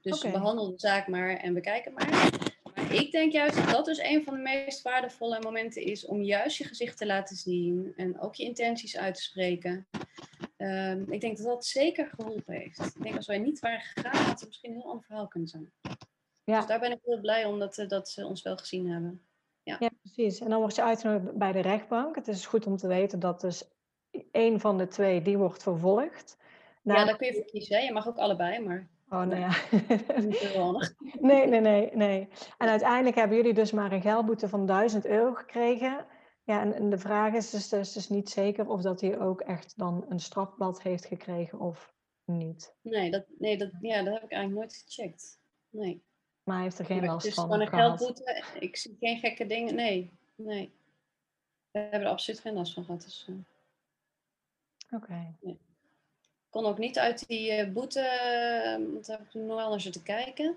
[0.01, 0.33] Dus okay.
[0.33, 2.55] behandel de zaak maar en bekijk het maar.
[2.91, 6.57] Ik denk juist dat dat dus een van de meest waardevolle momenten is om juist
[6.57, 9.89] je gezicht te laten zien en ook je intenties uit te spreken.
[10.57, 12.79] Um, ik denk dat dat zeker geholpen heeft.
[12.79, 15.49] Ik denk als wij niet waren gegaan, had het misschien een heel ander verhaal kunnen
[15.49, 15.73] zijn.
[16.45, 16.57] Ja.
[16.57, 19.27] Dus daar ben ik heel blij om dat, eh, dat ze ons wel gezien hebben.
[19.63, 19.77] Ja.
[19.79, 20.41] ja, precies.
[20.41, 22.15] En dan word je uitgenodigd bij de rechtbank.
[22.15, 23.65] Het is goed om te weten dat dus
[24.31, 26.37] één van de twee, die wordt vervolgd.
[26.83, 27.85] Nou, ja, daar kun je voor kiezen.
[27.85, 28.89] Je mag ook allebei, maar...
[29.09, 29.57] Oh, nou ja.
[31.21, 32.29] nee, nee, nee, nee.
[32.59, 36.07] En uiteindelijk hebben jullie dus maar een geldboete van 1000 euro gekregen.
[36.45, 39.41] Ja, en, en de vraag is dus, dus, dus niet zeker of dat hij ook
[39.41, 42.77] echt dan een strafblad heeft gekregen of niet.
[42.83, 45.41] Nee, dat, nee dat, ja, dat heb ik eigenlijk nooit gecheckt.
[45.71, 46.05] Nee.
[46.43, 47.15] Maar hij heeft er geen last van.
[47.17, 48.45] Het is gewoon een geldboete.
[48.59, 49.75] Ik zie geen gekke dingen.
[49.75, 50.73] Nee, nee.
[51.71, 53.03] We hebben er absoluut geen last van gehad.
[53.03, 53.37] Dus, uh...
[54.91, 55.37] Oké.
[55.41, 55.59] Nee.
[56.57, 59.81] Kon ook niet uit die uh, boete, uh, want daar heb ik nog wel naar
[59.81, 60.57] zitten kijken.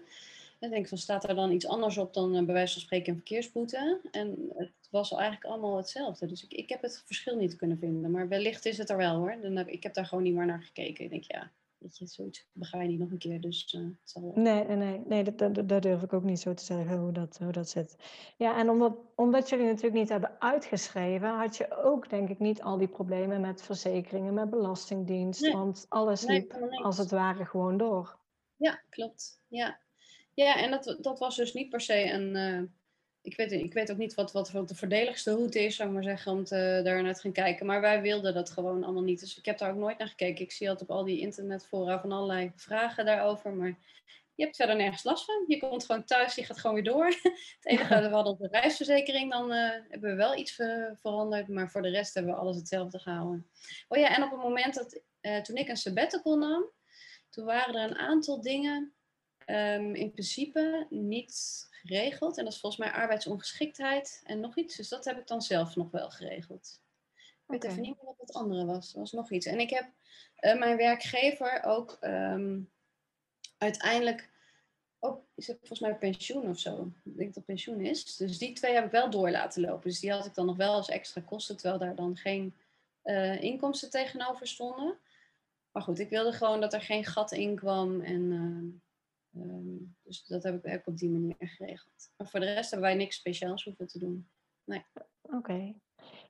[0.59, 3.09] Ik denk van, staat er dan iets anders op dan uh, bij wijze van spreken
[3.09, 3.99] een verkeersboete?
[4.11, 6.25] En het was eigenlijk allemaal hetzelfde.
[6.25, 8.11] Dus ik, ik heb het verschil niet kunnen vinden.
[8.11, 9.37] Maar wellicht is het er wel hoor.
[9.41, 11.03] Dan heb, ik heb daar gewoon niet meer naar gekeken.
[11.03, 13.41] Ik denk, ja, weet je, zoiets bega je niet nog een keer.
[13.41, 14.31] Dus uh, het zal...
[14.35, 17.37] Nee, nee, nee dat, dat, dat, durf ik ook niet zo te zeggen hoe dat,
[17.37, 17.95] hoe dat zit.
[18.37, 22.61] Ja, en omdat, omdat jullie natuurlijk niet hebben uitgeschreven, had je ook denk ik niet
[22.61, 25.41] al die problemen met verzekeringen, met belastingdienst.
[25.41, 25.53] Nee.
[25.53, 28.17] Want alles nee, liep als het ware gewoon door.
[28.55, 29.41] Ja, klopt.
[29.47, 29.79] Ja,
[30.33, 32.35] ja en dat, dat was dus niet per se een...
[32.35, 32.63] Uh,
[33.21, 36.03] ik weet, ik weet ook niet wat, wat, de voordeligste route is, zou ik maar
[36.03, 37.65] zeggen, om te, daar naar te gaan kijken.
[37.65, 39.19] Maar wij wilden dat gewoon allemaal niet.
[39.19, 40.43] Dus ik heb daar ook nooit naar gekeken.
[40.43, 43.53] Ik zie altijd op al die internetfora van allerlei vragen daarover.
[43.53, 43.77] Maar
[44.35, 45.43] je hebt verder nergens last van.
[45.47, 47.05] Je komt gewoon thuis, je gaat gewoon weer door.
[47.59, 50.51] Het enige, we hadden de reisverzekering, dan uh, hebben we wel iets
[51.01, 51.47] veranderd.
[51.47, 53.49] Maar voor de rest hebben we alles hetzelfde gehouden.
[53.87, 56.71] Oh ja, en op het moment dat, uh, toen ik een sabbatical nam,
[57.29, 58.93] toen waren er een aantal dingen
[59.45, 62.37] um, in principe niet geregeld.
[62.37, 64.75] En dat is volgens mij arbeidsongeschiktheid en nog iets.
[64.75, 66.81] Dus dat heb ik dan zelf nog wel geregeld.
[67.15, 68.93] Ik weet even niet meer wat het andere was.
[68.93, 69.45] Er was nog iets.
[69.45, 69.91] En ik heb
[70.39, 72.71] uh, mijn werkgever ook um,
[73.57, 74.29] uiteindelijk
[74.99, 76.91] ook, is het volgens mij pensioen of zo.
[77.03, 78.15] Ik denk dat pensioen is.
[78.15, 79.89] Dus die twee heb ik wel door laten lopen.
[79.89, 82.55] Dus die had ik dan nog wel als extra kosten, terwijl daar dan geen
[83.03, 84.97] uh, inkomsten tegenover stonden.
[85.71, 88.21] Maar goed, ik wilde gewoon dat er geen gat in kwam en...
[88.31, 88.87] Uh,
[89.35, 92.11] Um, dus dat heb ik, ook op die manier geregeld.
[92.17, 94.29] Maar voor de rest hebben wij niks speciaals hoeven te doen.
[94.63, 94.85] Nee.
[95.21, 95.35] Oké.
[95.35, 95.75] Okay.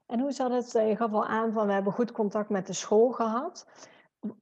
[0.05, 0.71] En hoe zat het?
[0.71, 3.67] Je gaf al aan van we hebben goed contact met de school gehad.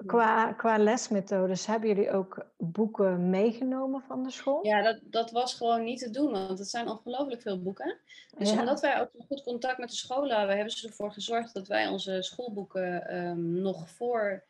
[0.05, 4.65] Qua, qua lesmethodes, hebben jullie ook boeken meegenomen van de school?
[4.65, 7.97] Ja, dat, dat was gewoon niet te doen, want het zijn ongelooflijk veel boeken.
[8.37, 8.59] Dus ja.
[8.59, 11.87] omdat wij ook goed contact met de scholen hebben, hebben ze ervoor gezorgd dat wij
[11.87, 14.43] onze schoolboeken um, nog voor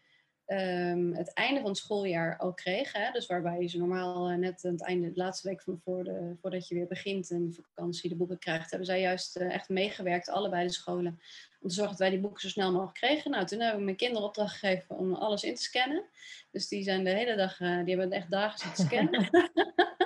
[0.47, 3.01] um, het einde van het schooljaar al kregen.
[3.01, 3.11] Hè?
[3.11, 6.03] Dus waarbij je ze normaal uh, net aan het einde, de laatste week van voor
[6.03, 9.69] de, voordat je weer begint en vakantie de boeken krijgt, hebben zij juist uh, echt
[9.69, 11.19] meegewerkt, allebei de scholen,
[11.61, 13.31] om te zorgen dat wij die boeken zo snel mogelijk kregen.
[13.31, 16.03] Nou, toen hebben we mijn kinderen opdracht gegeven om alles in te scannen.
[16.51, 19.29] Dus die zijn de hele dag, uh, die hebben echt dagen zitten scannen.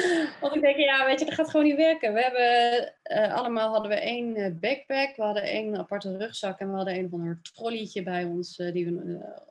[0.40, 2.12] Want ik denk, ja, weet je, dat gaat gewoon niet werken.
[2.12, 6.70] We hebben uh, allemaal hadden we één uh, backpack, we hadden één aparte rugzak en
[6.70, 8.92] we hadden een van een trolleytje bij ons uh, die we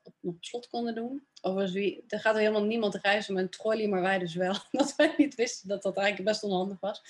[0.03, 1.27] op, nog op slot konden doen.
[1.41, 4.55] Overigens, er gaat helemaal niemand reizen met een trolley, maar wij dus wel.
[4.71, 7.01] dat wij niet wisten dat dat eigenlijk best onhandig was.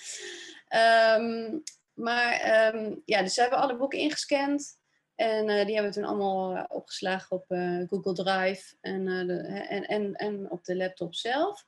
[1.18, 1.62] Um,
[1.94, 4.78] maar um, ja, dus we hebben alle boeken ingescand.
[5.14, 7.44] En die hebben we toen allemaal opgeslagen op
[7.88, 9.36] Google Drive en, de,
[9.68, 11.66] en, en, en op de laptop zelf.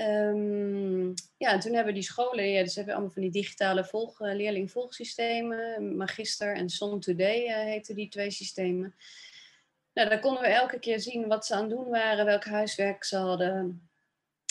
[0.00, 4.20] Um, ja, en toen hebben die scholen, ja, dus hebben allemaal van die digitale volg,
[4.20, 8.94] leerling-volgsystemen, Magister en Son Today uh, heten die twee systemen.
[9.92, 13.04] Nou, daar konden we elke keer zien wat ze aan het doen waren, welk huiswerk
[13.04, 13.88] ze hadden.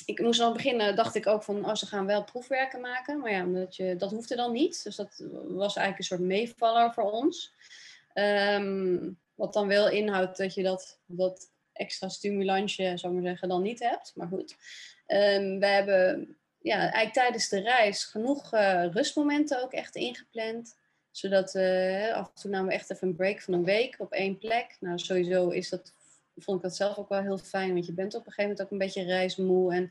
[0.06, 3.20] Ik moest aan het begin, dacht ik ook van, oh, ze gaan wel proefwerken maken.
[3.20, 4.84] Maar ja, omdat je, dat hoefde dan niet.
[4.84, 7.54] Dus dat was eigenlijk een soort meevaller voor ons.
[8.14, 13.50] Um, Wat dan wel inhoudt dat je dat, dat extra stimulansje, zou ik maar zeggen,
[13.50, 14.12] dan niet hebt.
[14.16, 14.56] Maar goed.
[15.12, 20.78] Um, we hebben ja, eigenlijk tijdens de reis genoeg uh, rustmomenten ook echt ingepland.
[21.12, 21.56] Zodat
[22.14, 24.78] af en toe namen we echt even een break van een week op één plek.
[24.80, 25.94] Nou, sowieso is dat,
[26.36, 27.74] vond ik dat zelf ook wel heel fijn.
[27.74, 29.74] Want je bent op een gegeven moment ook een beetje reismoe.
[29.74, 29.84] En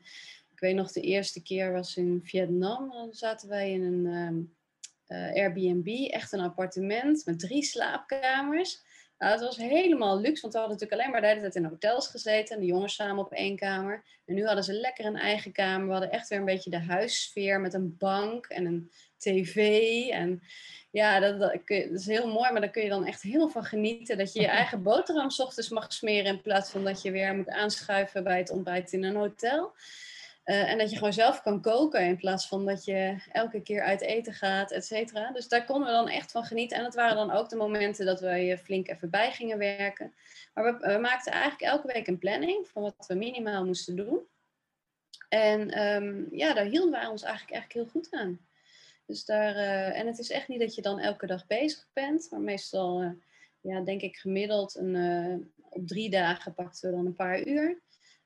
[0.53, 2.91] ik weet nog, de eerste keer was in Vietnam.
[2.91, 4.57] Dan zaten wij in een um,
[5.09, 8.83] uh, Airbnb, echt een appartement met drie slaapkamers.
[9.19, 11.65] Nou, het was helemaal luxe, want we hadden natuurlijk alleen maar de hele tijd in
[11.65, 12.55] hotels gezeten.
[12.55, 14.05] En de jongens samen op één kamer.
[14.27, 15.87] En nu hadden ze lekker een eigen kamer.
[15.87, 19.59] We hadden echt weer een beetje de huissfeer met een bank en een tv.
[20.09, 20.43] En
[20.91, 24.19] ja, dat, dat, is heel mooi, maar daar kun je dan echt heel van genieten.
[24.19, 27.35] Dat je je eigen boterham s ochtends mag smeren in plaats van dat je weer
[27.35, 29.73] moet aanschuiven bij het ontbijt in een hotel.
[30.49, 33.83] Uh, en dat je gewoon zelf kan koken in plaats van dat je elke keer
[33.83, 35.33] uit eten gaat, et cetera.
[35.33, 36.77] Dus daar konden we dan echt van genieten.
[36.77, 40.15] En dat waren dan ook de momenten dat we flink even bij gingen werken.
[40.55, 44.21] Maar we, maakten eigenlijk elke week een planning van wat we minimaal moesten doen.
[45.29, 48.41] En um, ja, daar hielden wij ons eigenlijk, eigenlijk heel goed aan.
[49.07, 52.29] Dus daar, uh, en het is echt niet dat je dan elke dag bezig bent,
[52.31, 53.11] maar meestal, uh,
[53.61, 57.81] ja, denk ik gemiddeld, een, op drie dagen pakten we dan een paar uur.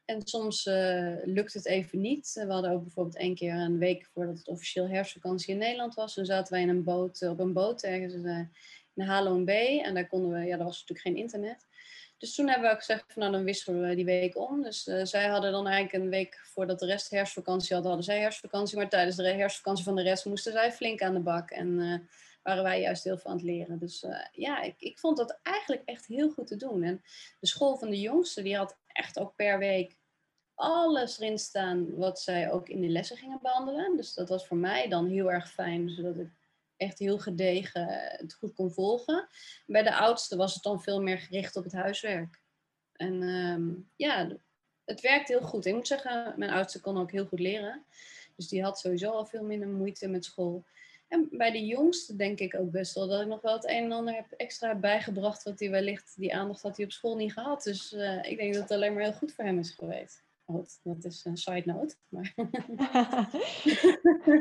[0.05, 2.33] En soms uh, lukt het even niet.
[2.35, 6.15] We hadden ook bijvoorbeeld één keer een week voordat het officieel herfstvakantie in Nederland was.
[6.15, 8.39] Toen zaten wij in een boot, op een boot ergens uh,
[8.95, 9.81] in Halong Bay.
[9.81, 11.67] En daar konden we, ja, daar was natuurlijk geen internet.
[12.19, 14.63] Dus toen hebben we ook gezegd, van, nou dan wisselen we die week om.
[14.63, 18.77] Dus zij hadden dan eigenlijk een week voordat de rest herfstvakantie had, hadden zij herfstvakantie.
[18.77, 21.51] Maar tijdens de herfstvakantie van de rest moesten zij flink aan de bak.
[21.51, 22.09] En
[22.43, 23.79] waren wij juist heel veel aan het leren.
[23.79, 26.83] Dus ja, ik, ik vond dat eigenlijk echt heel goed te doen.
[26.83, 27.03] En
[27.41, 30.01] de school van de jongste, die had echt ook per week
[30.55, 33.97] alles erin staan wat zij ook in de lessen gingen behandelen.
[33.97, 36.31] Dus dat was voor mij dan heel erg fijn, zodat ik
[36.77, 39.29] echt heel gedegen het goed kon volgen.
[39.67, 42.41] Bij de oudste was het dan veel meer gericht op het huiswerk.
[42.93, 44.37] En ehm, ja,
[44.85, 45.67] het werkt heel goed.
[45.67, 47.85] Ik moet zeggen, mijn oudste kon ook heel goed leren.
[48.37, 50.65] Dus die had sowieso al veel minder moeite met school.
[51.13, 53.85] En bij de jongste denk ik ook best wel dat ik nog wel het een
[53.85, 55.43] en ander heb extra bijgebracht.
[55.43, 57.63] Wat hij wellicht, die aandacht had hij op school niet gehad.
[57.63, 60.25] Dus uh, ik denk dat het alleen maar heel goed voor hem is geweest.
[60.45, 61.95] Goed, dat is een side note.
[62.09, 62.35] Maar...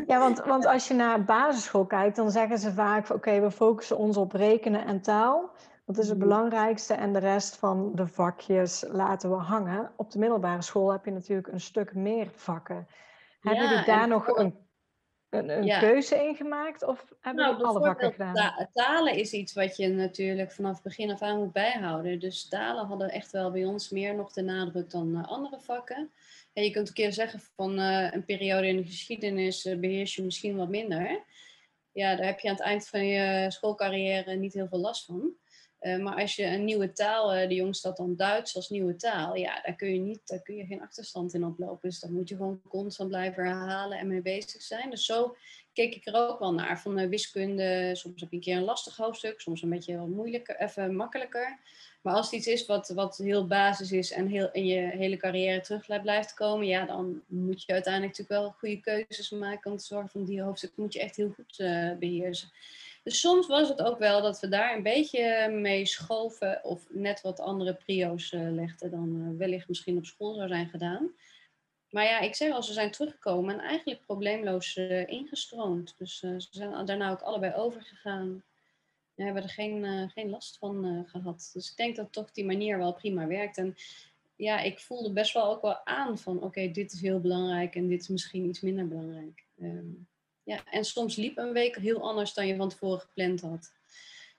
[0.08, 3.98] ja, want, want als je naar basisschool kijkt, dan zeggen ze vaak: oké, we focussen
[3.98, 5.52] ons op rekenen en taal.
[5.86, 6.28] Dat is het mhm.
[6.28, 9.92] belangrijkste en de rest van de vakjes laten we hangen.
[9.96, 12.88] Op de middelbare school heb je natuurlijk een stuk meer vakken.
[13.42, 14.70] Hebben jullie daar nog een
[15.32, 18.68] een, een keuze in gemaakt of hebben nou, we alle vakken gedaan?
[18.74, 22.20] talen is iets wat je natuurlijk vanaf begin af aan moet bijhouden.
[22.20, 26.12] Dus talen hadden echt wel bij ons meer nog de nadruk dan uh, andere vakken.
[26.54, 30.16] En je kunt een keer zeggen van uh, een periode in de geschiedenis uh, beheers
[30.16, 31.24] je misschien wat minder.
[31.92, 35.34] Ja, daar heb je aan het eind van je schoolcarrière niet heel veel last van.
[35.82, 38.96] Uh, maar als je een nieuwe taal, uh, de jongste dat dan Duits als nieuwe
[38.96, 41.90] taal, ja, daar kun je niet, daar kun je geen achterstand in oplopen.
[41.90, 44.90] Dus daar moet je gewoon constant blijven herhalen en mee bezig zijn.
[44.90, 45.36] Dus zo
[45.74, 46.80] keek ik er ook wel naar.
[46.80, 50.60] Van uh, wiskunde, soms heb je een keer een lastig hoofdstuk, soms een beetje moeilijker,
[50.60, 51.60] even makkelijker.
[52.02, 55.18] Maar als het iets is wat, wat heel basis is en heel, in je hele
[55.18, 59.78] carrière terug blijft komen, ja, dan moet je uiteindelijk natuurlijk wel goede keuzes maken om
[59.78, 61.58] te zorgen van die hoofdstuk moet je echt heel goed
[62.00, 62.52] beheersen.
[63.04, 67.22] Dus soms was het ook wel dat we daar een beetje mee schoven of net
[67.22, 71.12] wat andere prio's uh, legden dan uh, wellicht misschien op school zou zijn gedaan.
[71.90, 75.96] Maar ja, ik zeg al, ze zijn teruggekomen en eigenlijk probleemloos ingestroomd.
[75.98, 78.44] Dus ze zijn daarna ook allebei overgegaan.
[79.14, 81.50] We hebben er geen, geen last van gehad.
[81.54, 83.58] Dus ik denk dat toch die manier wel prima werkt.
[83.58, 83.76] En
[84.36, 87.88] ja, ik voelde best wel ook wel aan van oké, dit is heel belangrijk en
[87.88, 89.46] dit is misschien iets minder belangrijk.
[89.62, 90.08] Um,
[90.52, 93.72] ja, en soms liep een week heel anders dan je van tevoren gepland had.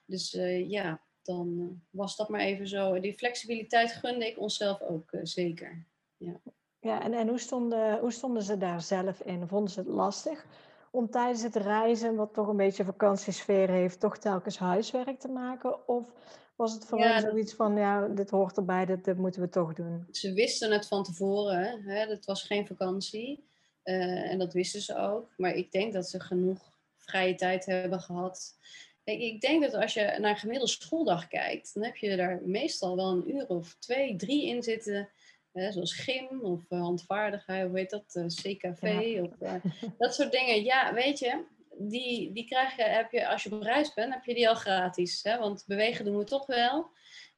[0.05, 2.99] Dus uh, ja, dan uh, was dat maar even zo.
[2.99, 5.85] Die flexibiliteit gunde ik onszelf ook uh, zeker.
[6.17, 6.39] Ja,
[6.79, 9.47] ja en, en hoe, stonden, hoe stonden ze daar zelf in?
[9.47, 10.45] Vonden ze het lastig
[10.91, 15.87] om tijdens het reizen, wat toch een beetje vakantiesfeer heeft, toch telkens huiswerk te maken?
[15.87, 16.13] Of
[16.55, 19.49] was het voor ja, hen zoiets van, ja, dit hoort erbij, dit, dit moeten we
[19.49, 20.07] toch doen?
[20.11, 22.07] Ze wisten het van tevoren, hè?
[22.07, 23.51] het was geen vakantie.
[23.83, 25.33] Uh, en dat wisten ze ook.
[25.37, 28.57] Maar ik denk dat ze genoeg vrije tijd hebben gehad.
[29.03, 32.41] Ik, ik denk dat als je naar een gemiddelde schooldag kijkt, dan heb je daar
[32.45, 35.09] meestal wel een uur of twee, drie in zitten.
[35.53, 39.59] zoals gym of uh, handvaardigheid, hoe heet dat, uh, CKV of
[39.97, 40.63] dat soort dingen.
[40.63, 41.43] Ja, weet je,
[41.77, 44.55] die, die krijg je, heb je, als je op reis bent, heb je die al
[44.55, 45.23] gratis.
[45.23, 45.37] Hè?
[45.37, 46.91] Want bewegen doen we toch wel.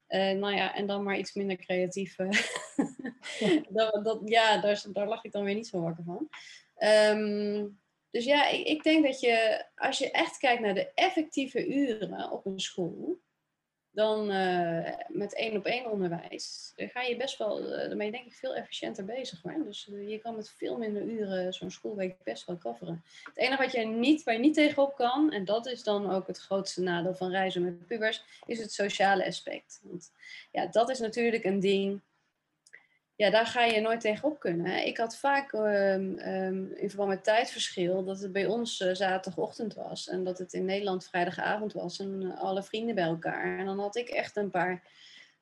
[0.09, 2.19] Uh, nou ja, en dan maar iets minder creatief.
[2.19, 2.29] Uh,
[3.69, 6.29] dat, dat, ja, daar, daar lag ik dan weer niet zo wakker van.
[7.17, 7.79] Um,
[8.11, 12.31] dus ja, ik, ik, denk dat je, als je echt kijkt naar de effectieve uren
[12.31, 13.19] op een school,
[13.95, 18.05] dan uh, met één op één onderwijs, dan ga je best wel, uh, dan ben
[18.05, 19.41] je denk ik veel efficiënter bezig.
[19.41, 19.63] Hoor.
[19.63, 23.03] Dus je kan met veel minder uren zo'n schoolweek best wel coveren.
[23.23, 26.27] Het enige wat je niet, waar je niet tegenop kan, en dat is dan ook
[26.27, 29.81] het grootste nadeel van reizen met pubers, is het sociale aspect.
[29.83, 30.11] Want
[30.51, 32.01] ja, dat is natuurlijk een ding
[33.15, 34.85] ja, daar ga je nooit tegenop kunnen.
[34.85, 39.73] Ik had vaak um, um, in verband met tijdverschil dat het bij ons uh, zaterdagochtend
[39.73, 43.59] was en dat het in Nederland vrijdagavond was en alle vrienden bij elkaar.
[43.59, 44.83] En dan had ik echt een paar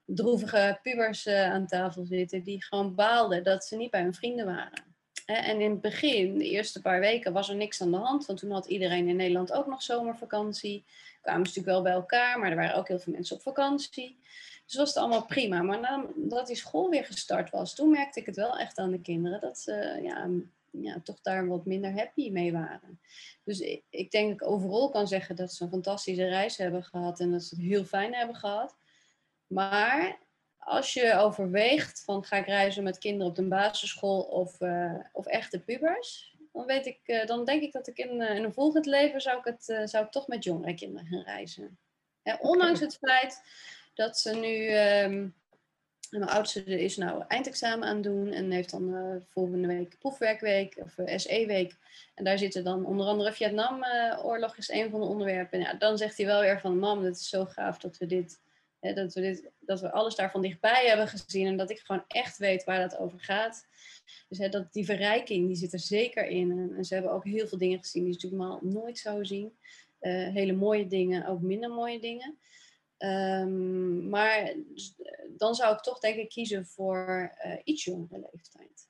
[0.05, 4.45] droevige pubers uh, aan tafel zitten die gewoon baalden dat ze niet bij hun vrienden
[4.45, 4.92] waren.
[5.25, 8.39] En in het begin, de eerste paar weken, was er niks aan de hand, want
[8.39, 10.83] toen had iedereen in Nederland ook nog zomervakantie.
[11.21, 14.17] Kwamen ze natuurlijk wel bij elkaar, maar er waren ook heel veel mensen op vakantie.
[14.65, 15.62] Dus was het allemaal prima.
[15.62, 15.79] Maar
[16.15, 19.39] nadat die school weer gestart was, toen merkte ik het wel echt aan de kinderen
[19.39, 20.29] dat ze ja,
[20.69, 22.99] ja, toch daar wat minder happy mee waren.
[23.43, 26.83] Dus ik, ik denk dat ik overal kan zeggen dat ze een fantastische reis hebben
[26.83, 28.75] gehad en dat ze het heel fijn hebben gehad.
[29.47, 30.19] Maar
[30.65, 35.26] als je overweegt van ga ik reizen met kinderen op de basisschool of, uh, of
[35.26, 38.54] echte pubers, dan, weet ik, uh, dan denk ik dat ik in, uh, in een
[38.54, 41.78] volgend leven zou ik, het, zou ik toch met jongere kinderen gaan reizen.
[42.23, 43.41] En ondanks het feit
[43.93, 44.78] dat ze nu.
[44.78, 45.36] Um,
[46.19, 50.97] mijn oudste is nou eindexamen aan het doen en heeft dan volgende week proefwerkweek of
[50.97, 51.76] eh, SE-week.
[52.15, 55.60] En daar zitten dan onder andere Vietnam-oorlog is een van de onderwerpen.
[55.60, 58.06] En ja, dan zegt hij wel weer van, mam, het is zo gaaf dat we
[58.06, 58.52] dit, hè,
[58.91, 62.37] dat we dit, dat we alles daarvan dichtbij hebben gezien en dat ik gewoon echt
[62.37, 63.67] weet waar dat over gaat.
[64.29, 66.73] Dus hè, dat, die verrijking, die zit er zeker in.
[66.75, 69.57] En, ze hebben ook heel veel dingen gezien die ze natuurlijk nooit zouden zien.
[70.01, 72.37] Uh, hele mooie dingen, ook minder mooie dingen.
[72.97, 74.95] Um, maar dus,
[75.37, 78.87] dan zou ik toch denk ik kiezen voor uh, iets jongere leeftijd.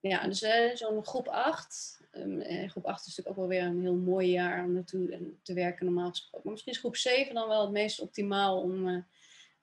[0.00, 0.38] Ja, dus
[0.74, 2.00] zo'n groep 8.
[2.12, 5.32] Um, ehm, groep 8 is natuurlijk ook wel weer een heel mooi jaar om naartoe
[5.42, 6.40] te werken normaal gesproken.
[6.42, 9.06] Maar misschien is groep 7 dan wel het meest optimaal om,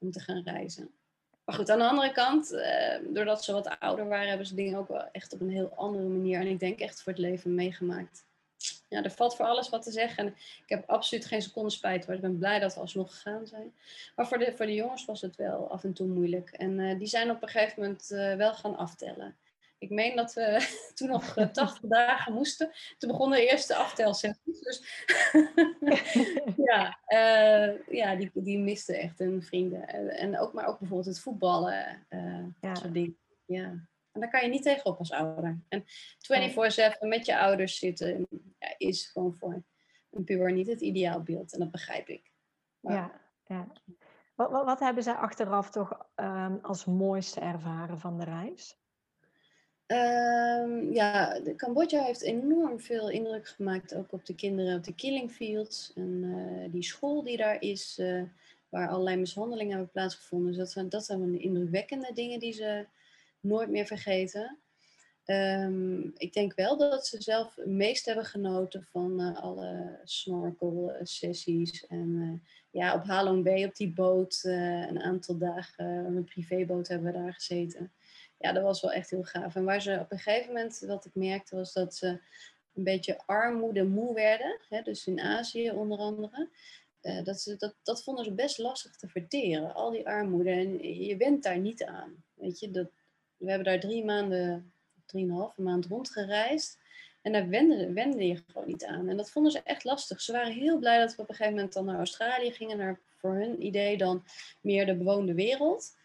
[0.01, 0.91] om te gaan reizen.
[1.45, 2.49] Maar goed, aan de andere kant,
[3.09, 6.07] doordat ze wat ouder waren, hebben ze dingen ook wel echt op een heel andere
[6.07, 6.39] manier.
[6.39, 8.25] En ik denk echt voor het leven meegemaakt
[8.91, 10.25] ja, er valt voor alles wat te zeggen.
[10.25, 10.33] En
[10.63, 12.07] ik heb absoluut geen seconde spijt.
[12.07, 13.73] Maar ik ben blij dat we alsnog gegaan zijn.
[14.15, 16.49] Maar voor de, voor de jongens was het wel af en toe moeilijk.
[16.49, 19.35] En uh, die zijn op een gegeven moment uh, wel gaan aftellen.
[19.81, 22.71] Ik meen dat we toen nog 80 dagen moesten.
[22.97, 24.59] Toen begonnen de eerste aftelsessies.
[24.59, 25.05] Dus
[26.69, 29.87] ja, uh, ja die, die misten echt hun vrienden.
[30.17, 32.05] En ook, maar ook bijvoorbeeld het voetballen.
[32.61, 32.75] ja.
[32.75, 33.17] soort dingen.
[33.45, 33.89] Ja.
[34.11, 35.59] En daar kan je niet tegenop als ouder.
[35.67, 35.85] En 24-7
[36.99, 38.27] met je ouders zitten
[38.59, 39.63] ja, is gewoon voor
[40.09, 41.53] een puber niet het ideaalbeeld.
[41.53, 42.31] En dat begrijp ik.
[42.79, 42.93] Maar...
[42.93, 43.67] Ja, ja.
[44.35, 48.80] Wat, wat, wat, hebben zij achteraf toch um, als mooiste ervaren van de reis?
[49.91, 55.31] Um, ja, Cambodja heeft enorm veel indruk gemaakt ook op de kinderen op de killing
[55.31, 55.91] fields.
[55.95, 58.23] En uh, die school die daar is, uh,
[58.69, 60.47] waar allerlei mishandelingen hebben plaatsgevonden.
[60.47, 62.85] Dus dat zijn, dat zijn indrukwekkende dingen die ze
[63.39, 64.57] nooit meer vergeten.
[65.25, 71.87] Um, ik denk wel dat ze zelf het meest hebben genoten van uh, alle snorkel-sessies.
[71.87, 77.17] En ja, op Halong Bay op die boot, een aantal dagen, een privéboot hebben we
[77.19, 77.91] daar gezeten.
[78.41, 79.55] Ja, dat was wel echt heel gaaf.
[79.55, 82.07] En waar ze op een gegeven moment, wat ik merkte, was dat ze
[82.73, 84.59] een beetje armoede moe werden.
[84.69, 86.49] Hè, dus in Azië onder andere.
[87.23, 90.49] dat, ze, dat, dat vonden ze best lastig te verteren, al die armoede.
[90.49, 92.23] En je bent daar niet aan.
[92.33, 92.89] Weet je, dat,
[93.37, 94.73] we hebben daar drie maanden,
[95.05, 96.79] drieënhalve maand rondgereisd.
[97.21, 99.09] En daar wende, wende je gewoon niet aan.
[99.09, 100.21] En dat vonden ze echt lastig.
[100.21, 102.77] Ze waren heel blij dat we op een gegeven moment dan naar Australië gingen.
[102.77, 104.23] Naar voor hun idee dan
[104.61, 105.99] meer de bewoonde wereld.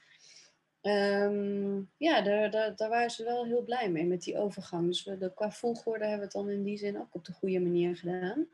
[0.87, 4.87] Um, ja, daar, daar, waren ze wel heel blij mee met die overgang.
[4.87, 7.61] Dus we, qua volgorde hebben we het dan in die zin ook op de goede
[7.61, 8.47] manier gedaan.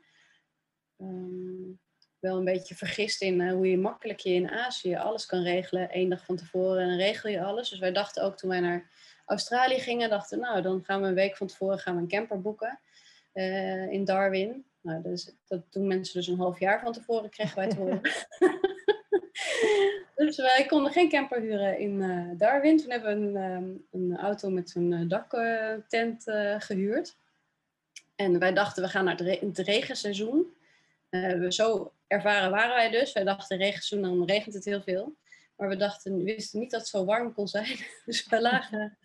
[0.97, 1.79] Um,
[2.19, 5.89] wel een beetje vergist in uh, hoe je makkelijk je in Azië alles kan regelen.
[5.89, 7.69] één dag van tevoren en dan regel je alles.
[7.69, 8.91] Dus wij dachten ook toen wij naar
[9.25, 12.79] Australië gingen, dachten nou dan gaan we een week van tevoren gaan een camper boeken
[13.33, 14.65] uh, in Darwin.
[14.81, 18.01] Nou, dus, dat doen mensen dus een half jaar van tevoren, kregen wij te horen.
[20.15, 22.77] dus wij konden geen camper huren in uh, Darwin.
[22.77, 26.23] Toen hebben we een, um, een auto met zo'n daktent
[26.57, 27.15] gehuurd.
[28.15, 30.53] En wij dachten, we gaan naar het regenseizoen.
[31.09, 33.13] we zo ervaren waren wij dus.
[33.13, 35.15] Wij dachten regenseizoen, dan regent het heel veel.
[35.55, 37.77] Maar we dachten, we wisten niet dat het zo warm kon zijn.
[38.05, 38.97] Dus we lagen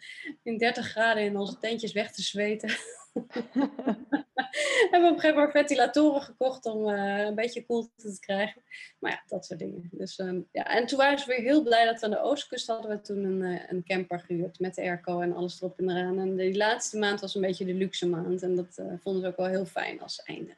[0.42, 2.70] in 30 graden in onze tentjes weg te zweten.
[4.90, 8.62] hebben op een gegeven moment ventilatoren gekocht om uh, een beetje koelte te krijgen.
[8.98, 9.88] Maar ja, dat soort dingen.
[9.92, 10.64] Dus, um, ja.
[10.64, 13.24] En toen waren ze weer heel blij dat we aan de oostkust hadden we toen
[13.24, 16.18] een, uh, een camper gehuurd met de airco en alles erop en eraan.
[16.18, 18.42] En die laatste maand was een beetje de luxe maand.
[18.42, 20.56] En dat uh, vonden ze ook wel heel fijn als einde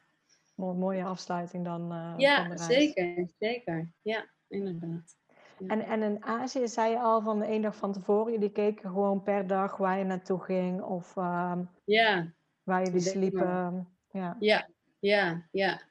[0.55, 2.13] mooie afsluiting dan.
[2.17, 3.91] Ja, zeker, zeker.
[4.01, 5.19] Ja, inderdaad.
[5.67, 8.89] En, en in Azië zei je al van de één dag van tevoren, jullie keken
[8.89, 12.33] gewoon per dag waar je naartoe ging of ehm, ja.
[12.71, 13.87] Waar jullie sliepen.
[14.11, 14.37] Ja.
[14.39, 14.67] ja,
[14.99, 15.81] ja, ja.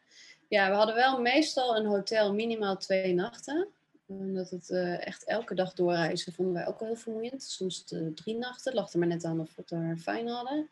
[0.48, 3.68] Ja, we hadden wel meestal een hotel minimaal twee nachten.
[4.06, 7.42] Omdat het uh, echt elke dag doorreizen vonden wij ook wel heel vermoeiend.
[7.42, 8.74] Soms uh, drie nachten.
[8.74, 10.68] Lag er maar net aan of we het er fijn hadden.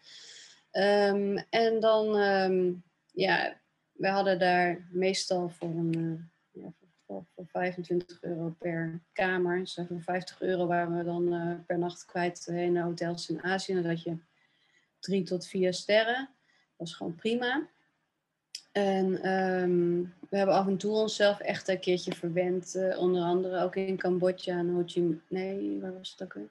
[0.73, 2.83] Um, en dan, um,
[3.13, 3.57] ja,
[3.93, 5.99] we hadden daar meestal voor een...
[5.99, 6.73] Uh, ja,
[7.07, 9.69] voor, voor 25 euro per kamer.
[9.89, 13.81] Voor 50 euro waren we dan per nacht kwijt in hotels in Azië.
[13.81, 14.17] Had je
[15.09, 16.29] drie tot vier sterren.
[16.77, 17.69] Dat was gewoon prima.
[18.73, 22.75] En um, we hebben af en toe onszelf echt een keertje verwend.
[22.77, 25.21] Uh, onder andere ook in Cambodja en Ho Chi Minh.
[25.29, 26.51] Nee, waar was het ook weer?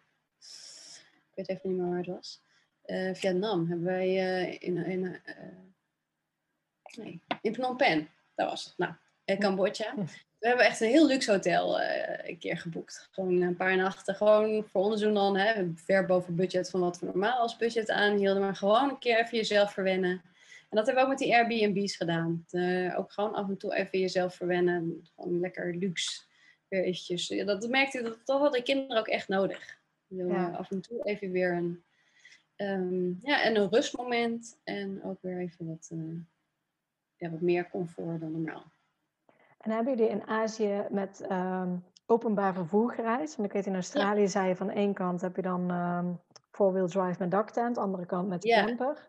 [1.29, 2.41] Ik weet even niet meer waar het was.
[2.85, 5.21] Uh, Vietnam hebben wij uh, in, in,
[6.95, 8.07] nee, in Phnom Penh.
[8.35, 8.77] Daar was het.
[8.77, 8.93] Nou,
[9.25, 9.93] in Cambodja.
[10.39, 13.07] We hebben echt een heel luxe hotel een keer geboekt.
[13.11, 14.15] Gewoon een paar nachten.
[14.15, 15.37] Gewoon voor doen dan.
[15.37, 18.41] Hè, ver boven budget van wat we normaal als budget aanhielden.
[18.41, 20.21] Maar gewoon een keer even jezelf verwennen.
[20.69, 22.45] En dat hebben we ook met die Airbnb's gedaan.
[22.51, 25.07] Uh, ook gewoon af en toe even jezelf verwennen.
[25.15, 26.21] Gewoon lekker luxe.
[26.67, 27.27] Weer eventjes.
[27.27, 29.79] Ja, dat merkte ik, dat, dat hadden kinderen ook echt nodig.
[30.07, 30.49] Ja.
[30.49, 31.83] Af en toe even weer een,
[32.55, 34.59] um, ja, en een rustmoment.
[34.63, 36.19] En ook weer even wat, uh,
[37.15, 38.71] ja, wat meer comfort dan normaal.
[39.67, 43.35] En hebben jullie in Azië met um, openbaar vervoer gereisd?
[43.35, 44.27] Want ik weet in Australië ja.
[44.27, 46.19] zei je van één kant heb je dan um,
[46.51, 48.65] four-wheel drive met daktent, andere kant met ja.
[48.65, 49.07] camper.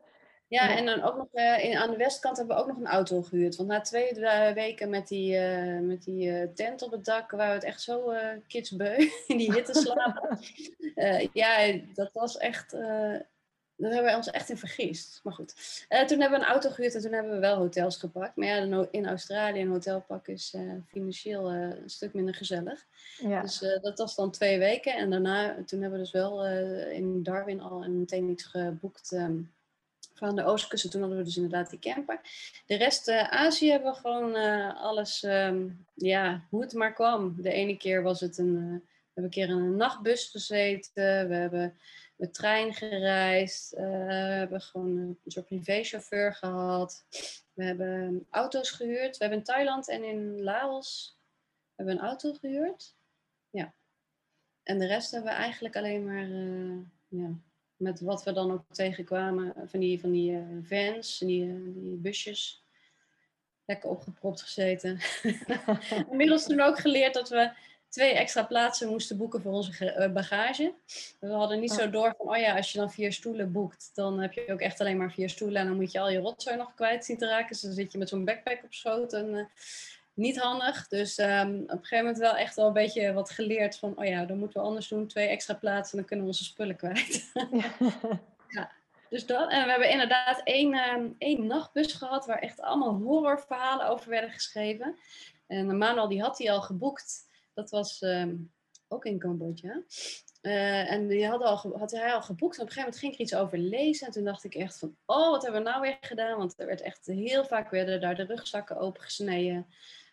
[0.49, 2.87] Ja, en dan ook nog uh, in, aan de westkant hebben we ook nog een
[2.87, 3.57] auto gehuurd.
[3.57, 4.15] Want na twee
[4.55, 7.83] weken met die, uh, met die uh, tent op het dak waren we het echt
[7.83, 8.13] zo
[8.47, 8.97] kidsbeu
[9.27, 10.39] in die hitte slapen.
[11.33, 12.77] ja, dat was echt.
[13.79, 15.21] Daar hebben we ons echt in vergist.
[15.23, 15.55] Maar goed.
[15.89, 18.37] toen hebben we een auto gehuurd en toen hebben we wel hotels gepakt.
[18.37, 20.55] Maar ja, in Australië een hotelpak is
[20.87, 22.87] financieel een stuk minder gezellig.
[23.19, 23.41] Ja.
[23.43, 24.95] Dus dat was dan twee weken.
[24.95, 26.47] En daarna, toen hebben we dus wel
[26.89, 29.13] in Darwin al meteen iets geboekt.
[29.13, 29.53] Um,
[30.19, 30.91] van de oostkust.
[30.91, 32.21] Toen hadden we dus inderdaad die camper.
[32.67, 34.37] De rest Azië hebben we gewoon
[34.77, 37.35] alles, um, ja, hoe het maar kwam.
[37.43, 41.29] De ene keer was het een, we hebben een keer in een nachtbus gezeten.
[41.29, 41.79] We hebben
[42.19, 43.71] met trein gereisd.
[43.71, 47.05] we hebben gewoon een soort privéchauffeur gehad.
[47.53, 49.17] We hebben auto's gehuurd.
[49.17, 51.19] We hebben in Thailand en in Laos
[51.75, 52.97] hebben een auto gehuurd.
[53.51, 53.75] Ja.
[54.63, 56.29] En de rest hebben we eigenlijk alleen maar
[57.09, 57.31] ja,
[57.77, 62.67] met wat we dan ook tegenkwamen, van die, van die uh, vans, die, die busjes.
[63.65, 65.01] Lekker opgepropt gezeten.
[66.11, 67.51] Inmiddels toen ook geleerd dat we
[67.89, 70.75] twee extra plaatsen moesten boeken voor onze uh, bagage.
[71.21, 74.21] We hadden niet zo door van, oh ja, als je dan vier stoelen boekt, dan
[74.21, 76.57] heb je ook echt alleen maar vier stoelen en dan moet je al je rotzooi
[76.57, 77.49] nog kwijt zien te raken.
[77.49, 79.49] Dus dan zit je met zo'n backpack op schoot en
[80.19, 80.89] niet handig.
[80.89, 84.05] Dus um, op een gegeven moment wel echt wel een beetje wat geleerd van, oh
[84.05, 85.07] ja, dan moeten we anders doen.
[85.07, 87.33] Twee extra plaatsen, dan kunnen we onze spullen kwijt.
[88.49, 88.71] ja.
[89.11, 89.51] Dus dat.
[89.51, 94.31] En we hebben inderdaad één, um, één nachtbus gehad waar echt allemaal horrorverhalen over werden
[94.31, 94.97] geschreven.
[95.47, 97.28] En Manuel die had die al geboekt.
[97.59, 98.53] Dat was um,
[98.89, 99.83] ook in Cambodja.
[100.43, 102.57] Uh, en die had, al, had hij al geboekt.
[102.57, 104.07] En op een gegeven moment ging ik er iets over lezen.
[104.07, 106.39] En toen dacht ik echt van, oh, wat hebben we nou weer gedaan?
[106.39, 109.67] Want er werd echt heel vaak werden daar de rugzakken opengesneden.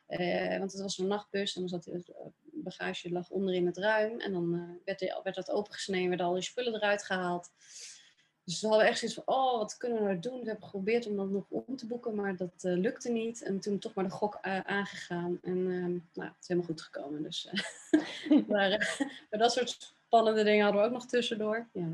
[0.08, 2.14] Uh, want het was een nachtbus en dan zat het
[2.52, 4.20] bagage lag onderin het ruim.
[4.20, 7.52] En dan werd, werd dat opengesneden, werden al die spullen eruit gehaald.
[8.46, 10.40] Dus we hadden echt zoiets van, oh, wat kunnen we nou doen?
[10.40, 13.44] We hebben geprobeerd om dat nog om te boeken, maar dat uh, lukte niet.
[13.44, 15.40] En toen toch maar de gok aangegaan.
[15.42, 17.24] En ehm, nou, het is helemaal goed gekomen.
[17.24, 17.50] Dus
[18.48, 18.98] maar,
[19.30, 21.68] maar dat soort spannende dingen hadden we ook nog tussendoor.
[21.74, 21.88] Ja.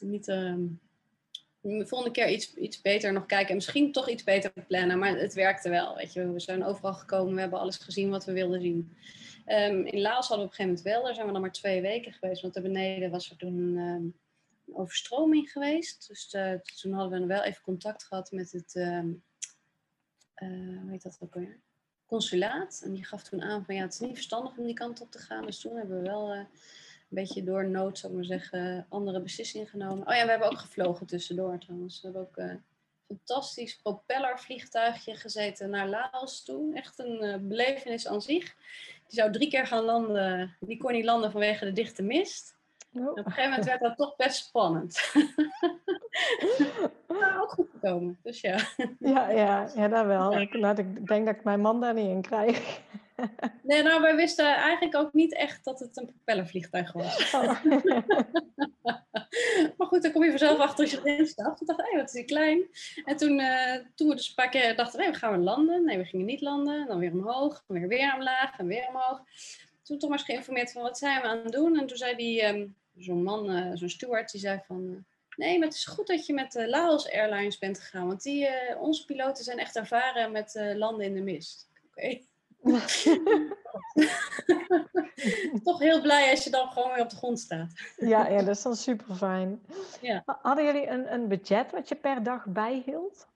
[0.00, 0.24] Niet,
[1.66, 4.98] de volgende keer iets, iets beter nog kijken en misschien toch iets beter plannen.
[4.98, 6.32] Maar het werkte wel, weet je.
[6.32, 8.96] We zijn overal gekomen, we hebben alles gezien wat we wilden zien.
[9.46, 11.52] Um, in Laos hadden we op een gegeven moment wel, daar zijn we dan maar
[11.52, 12.42] twee weken geweest.
[12.42, 14.14] Want er beneden was er toen um,
[14.72, 16.08] overstroming geweest.
[16.08, 19.04] Dus uh, toen hadden we wel even contact gehad met het, uh,
[21.02, 21.38] dat ook?
[22.06, 22.80] Consulaat.
[22.84, 25.10] En die gaf toen aan van ja, het is niet verstandig om die kant op
[25.10, 25.46] te gaan.
[25.46, 26.34] Dus toen hebben we wel...
[26.34, 26.40] Uh,
[27.10, 30.06] een beetje door nood, zou ik maar zeggen, andere beslissingen genomen.
[30.06, 32.00] Oh ja, we hebben ook gevlogen tussendoor trouwens.
[32.00, 32.64] We hebben ook een
[33.06, 36.74] fantastisch propellervliegtuigje gezeten naar Laos toe.
[36.74, 38.54] Echt een belevenis aan zich.
[39.06, 40.56] Die zou drie keer gaan landen.
[40.60, 42.55] Die kon niet landen vanwege de dichte mist.
[42.98, 43.10] Oh.
[43.10, 45.12] Op een gegeven moment werd dat toch best spannend.
[47.08, 48.58] maar ook goed gekomen, dus ja.
[48.98, 50.40] Ja, ja, ja dat wel.
[50.40, 52.80] Ik, ik denk dat ik mijn man daar niet in krijg.
[53.62, 57.34] Nee, nou, wij wisten eigenlijk ook niet echt dat het een propellervliegtuig was.
[57.34, 57.64] Oh.
[59.76, 61.58] maar goed, dan kom je vanzelf achter als je erin stapt.
[61.58, 62.64] Toen dacht ik, hé, wat is die klein.
[63.04, 65.84] En toen, uh, toen we dus een paar keer dachten, nee, we gaan we landen.
[65.84, 66.86] Nee, we gingen niet landen.
[66.86, 69.20] Dan weer omhoog, dan weer weer omlaag en weer omhoog.
[69.82, 71.78] toen toch maar eens geïnformeerd van wat zijn we aan het doen.
[71.78, 72.66] En toen zei die, ehm,
[72.98, 75.04] zo'n man, uh, zo'n steward, die zei van...
[75.36, 78.06] nee, maar het is goed dat je met uh, Laos Airlines bent gegaan.
[78.06, 81.68] Want die, onze piloten zijn echt ervaren met landen in de mist.
[81.86, 82.18] Oké.
[85.64, 87.72] Toch heel blij als je dan gewoon weer op de grond staat.
[87.96, 89.62] ja, ja, dat is dan super fijn.
[90.00, 90.22] Ja.
[90.26, 93.26] Hadden jullie een, een budget wat je per dag bijhield?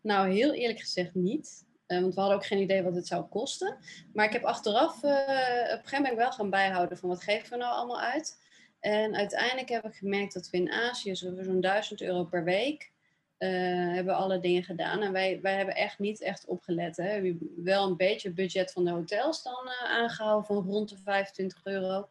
[0.00, 1.68] Nou, heel eerlijk gezegd niet.
[1.86, 3.78] Uh, want we hadden ook geen idee wat het zou kosten.
[4.12, 5.10] Maar ik heb achteraf, op een
[5.68, 8.38] gegeven moment wel gaan bijhouden van wat geven we nou allemaal uit.
[8.80, 12.92] En uiteindelijk heb ik gemerkt dat we in Azië zo'n 1000 euro per week
[13.38, 13.48] uh,
[13.94, 15.02] hebben alle dingen gedaan.
[15.02, 16.96] En wij, wij hebben echt niet echt opgelet.
[16.96, 17.20] Hè.
[17.20, 20.88] We hebben wel een beetje het budget van de hotels dan uh, aangehouden van rond
[20.88, 22.08] de 25 euro.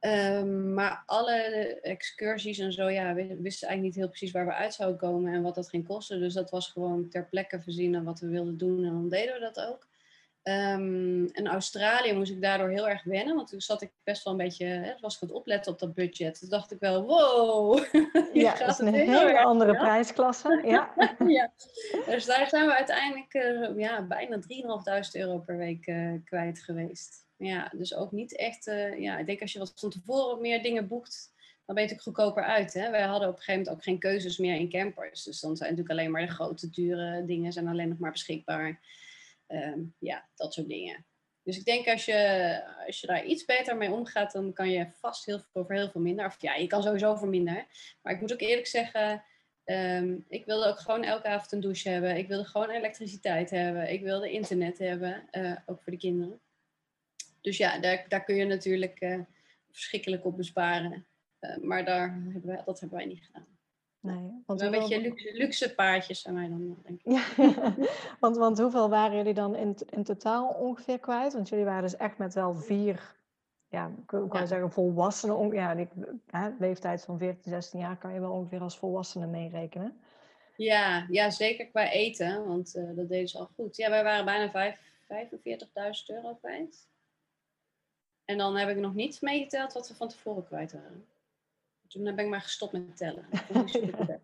[0.00, 1.34] Um, maar alle
[1.82, 5.32] excursies en zo, ja, we wisten eigenlijk niet heel precies waar we uit zouden komen
[5.32, 6.20] en wat dat ging kosten.
[6.20, 9.40] Dus dat was gewoon ter plekke voorzien wat we wilden doen en dan deden we
[9.40, 9.86] dat ook.
[10.48, 14.32] Um, in Australië moest ik daardoor heel erg wennen, want toen zat ik best wel
[14.32, 16.38] een beetje, hè, was ik opletten op dat budget.
[16.38, 17.84] Toen dacht ik wel, wow.
[18.32, 20.62] Ja, dat is een hele andere prijsklasse.
[20.66, 20.94] Ja.
[21.26, 21.52] ja.
[22.06, 27.26] Dus daar zijn we uiteindelijk uh, ja, bijna 3.500 euro per week uh, kwijt geweest.
[27.36, 30.62] Ja, dus ook niet echt, uh, ja, ik denk als je wat van tevoren meer
[30.62, 31.32] dingen boekt,
[31.64, 32.74] dan ben je natuurlijk goedkoper uit.
[32.74, 32.90] Hè?
[32.90, 35.22] Wij hadden op een gegeven moment ook geen keuzes meer in campers.
[35.22, 38.80] Dus dan zijn natuurlijk alleen maar de grote, dure dingen zijn alleen nog maar beschikbaar.
[39.46, 41.06] Ehm, ja, dat soort dingen.
[41.42, 44.90] Dus ik denk als je, als je daar iets beter mee omgaat, dan kan je
[44.90, 46.26] vast heel veel voor heel veel minder.
[46.26, 47.66] Of ja, je kan sowieso voor minder.
[48.02, 49.24] Maar ik moet ook eerlijk zeggen,
[49.64, 52.16] um, ik wilde ook gewoon elke avond een douche hebben.
[52.16, 53.92] Ik wilde gewoon elektriciteit hebben.
[53.92, 56.40] Ik wilde internet hebben, uh, ook voor de kinderen.
[57.40, 59.20] Dus ja, daar, daar kun je natuurlijk uh,
[59.70, 61.06] verschrikkelijk op besparen.
[61.40, 63.55] Uh, maar daar hebben wij, dat hebben wij niet gedaan.
[64.06, 67.12] Nee, want een beetje luxe, luxe paardjes zijn wij dan, denk ik.
[67.12, 67.54] Ja,
[68.20, 71.32] want, want hoeveel waren jullie dan in, in totaal ongeveer kwijt?
[71.32, 73.14] Want jullie waren dus echt met wel vier,
[73.68, 74.46] ja, ik kan ja.
[74.46, 75.52] zeggen volwassenen.
[75.52, 75.88] Ja, die,
[76.26, 80.00] hè, leeftijd van 14, 16 jaar kan je wel ongeveer als volwassenen meerekenen.
[80.56, 83.76] Ja, ja, zeker qua eten, want uh, dat deden ze al goed.
[83.76, 86.88] Ja, wij waren bijna 45.000 euro kwijt.
[88.24, 91.06] En dan heb ik nog niet meegeteld wat we van tevoren kwijt waren.
[91.88, 93.26] Toen ben ik maar gestopt met tellen.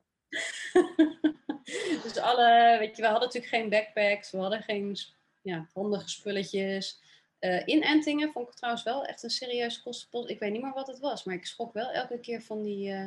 [2.03, 4.97] dus alle, weet je, we hadden natuurlijk geen backpacks, we hadden geen
[5.43, 7.01] ja, handige spulletjes.
[7.41, 10.31] Uh, inentingen vond ik trouwens wel echt een serieus kostenpost.
[10.31, 12.91] Ik weet niet meer wat het was, maar ik schrok wel elke keer van die,
[12.91, 13.07] uh,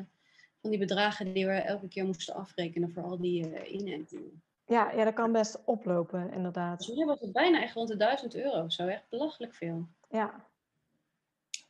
[0.62, 4.44] van die bedragen die we elke keer moesten afrekenen voor al die uh, inentingen.
[4.66, 6.78] Ja, ja, dat kan best oplopen, inderdaad.
[6.78, 8.70] Dus nu was het bijna echt rond de 1000 euro.
[8.70, 9.88] Zo echt belachelijk veel.
[10.10, 10.46] Ja,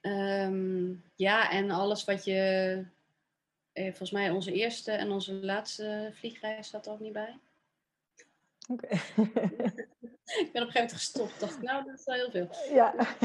[0.05, 2.83] Um, ja, en alles wat je.
[3.71, 7.39] Eh, volgens mij onze eerste en onze laatste vliegreis zat er ook niet bij.
[8.67, 8.99] Oké.
[9.15, 9.55] Okay.
[10.43, 11.39] ik ben op een gegeven moment gestopt.
[11.39, 12.49] Dacht nou, dat is wel heel veel.
[12.73, 12.93] Ja.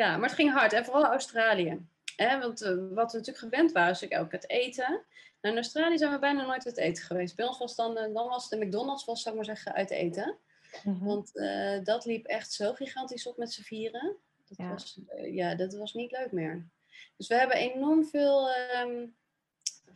[0.00, 0.72] ja, maar het ging hard.
[0.72, 1.86] En vooral Australië.
[2.16, 5.04] Hè, want uh, wat we natuurlijk gewend waren, is ook het eten.
[5.40, 7.36] Nou, in Australië zijn we bijna nooit uit eten geweest.
[7.36, 9.90] Bij ons was dan, uh, dan was de McDonald's, was, zou ik maar zeggen, uit
[9.90, 10.38] eten.
[10.84, 11.04] Mhm.
[11.04, 14.16] Want uh, dat liep echt zo gigantisch op met z'n vieren.
[14.48, 14.70] Dat, ja.
[14.70, 16.68] Was, uh, ja, dat was niet leuk meer.
[17.16, 18.48] Dus we hebben enorm veel
[18.82, 19.14] um,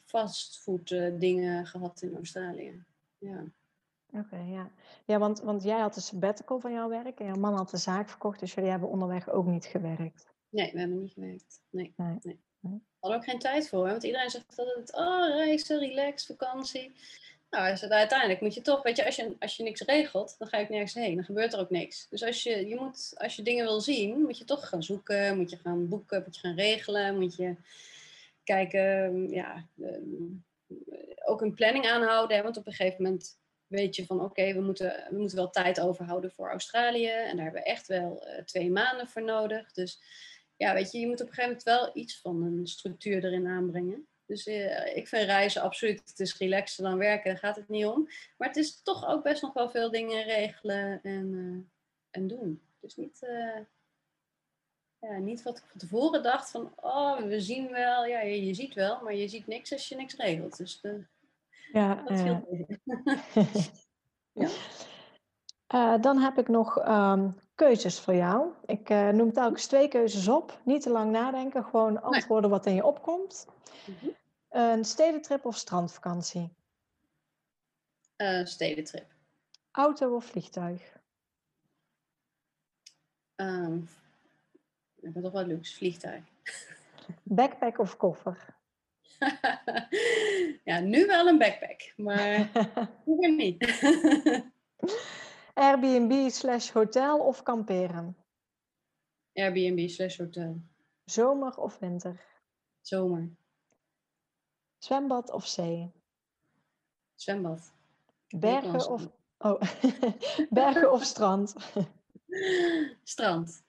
[0.04, 2.84] fastfood uh, dingen gehad in Australië.
[3.18, 3.44] Ja.
[4.10, 4.70] Oké, okay, ja.
[5.04, 7.76] Ja, want, want jij had de sabbatical van jouw werk en jouw man had de
[7.76, 10.26] zaak verkocht, dus jullie hebben onderweg ook niet gewerkt.
[10.48, 11.62] Nee, we hebben niet gewerkt.
[11.70, 11.92] Nee.
[11.96, 12.18] nee.
[12.22, 12.40] nee.
[12.60, 13.90] We hadden ook geen tijd voor, hè?
[13.90, 16.94] want iedereen zegt dat het, oh, reizen, relax, vakantie.
[17.50, 20.60] Nou, uiteindelijk moet je toch, weet je, als je, als je niks regelt, dan ga
[20.60, 21.14] ook nergens heen.
[21.14, 22.08] Dan gebeurt er ook niks.
[22.08, 25.36] Dus als je, je moet, als je dingen wil zien, moet je toch gaan zoeken,
[25.36, 27.56] moet je gaan boeken, moet je gaan regelen, moet je
[28.44, 29.68] kijken, ja,
[31.24, 32.36] ook een planning aanhouden.
[32.36, 35.50] Hè, want op een gegeven moment weet je van, oké, we, moeten, we moeten wel
[35.50, 37.08] tijd overhouden voor Australië.
[37.08, 39.72] En daar hebben we echt wel uh, twee maanden voor nodig.
[39.72, 40.00] Dus
[40.56, 43.46] ja, weet je, je moet op een gegeven moment wel iets van een structuur erin
[43.46, 44.06] aanbrengen.
[44.28, 47.86] Dus uh, ik vind reizen absoluut, het is relaxer dan werken, daar gaat het niet
[47.86, 48.08] om.
[48.36, 51.64] Maar het is toch ook best nog wel veel dingen regelen en, uh,
[52.10, 52.62] en doen.
[52.80, 53.58] Dus niet, uh,
[54.98, 58.04] ja, niet wat ik van tevoren dacht van, oh, we zien wel.
[58.04, 60.56] Ja, je, je ziet wel, maar je ziet niks als je niks regelt.
[60.56, 60.80] Dus
[61.72, 62.18] ja, dat
[65.68, 65.98] ja.
[65.98, 68.52] dan heb ik nog um, keuzes voor jou.
[68.66, 70.60] Ik noem telkens twee keuzes op.
[70.64, 72.58] Niet te lang nadenken, gewoon antwoorden nee.
[72.58, 73.46] wat in je opkomt.
[73.84, 74.16] Mm
[74.48, 76.52] Een stedentrip of strandvakantie?
[78.16, 79.06] Uh, stedentrip.
[79.70, 80.96] Auto of vliegtuig?
[83.36, 83.88] Um,
[85.00, 86.24] ik ben toch wel luxe, vliegtuig.
[87.22, 88.56] Backpack of koffer?
[90.64, 92.50] ja, nu wel een backpack, maar
[93.04, 93.64] vroeger niet.
[95.58, 98.16] Airbnb slash hotel of kamperen?
[99.32, 100.62] Airbnb slash hotel.
[101.04, 102.20] Zomer of winter?
[102.80, 103.28] Zomer.
[104.78, 105.92] Zwembad of zee?
[107.14, 107.72] Zwembad.
[108.28, 109.58] Bergen of, oh.
[110.50, 111.54] Bergen of strand?
[113.04, 113.62] Strand.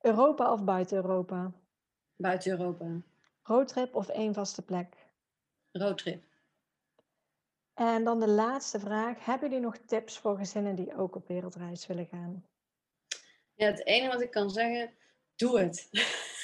[0.00, 1.52] Europa of buiten Europa?
[2.16, 3.02] Buiten Europa.
[3.42, 4.96] Roadtrip of één vaste plek?
[5.72, 6.24] Roadtrip.
[7.80, 9.24] En dan de laatste vraag.
[9.24, 12.44] Hebben jullie nog tips voor gezinnen die ook op wereldreis willen gaan?
[13.54, 14.92] Ja, het enige wat ik kan zeggen,
[15.36, 15.88] doe het.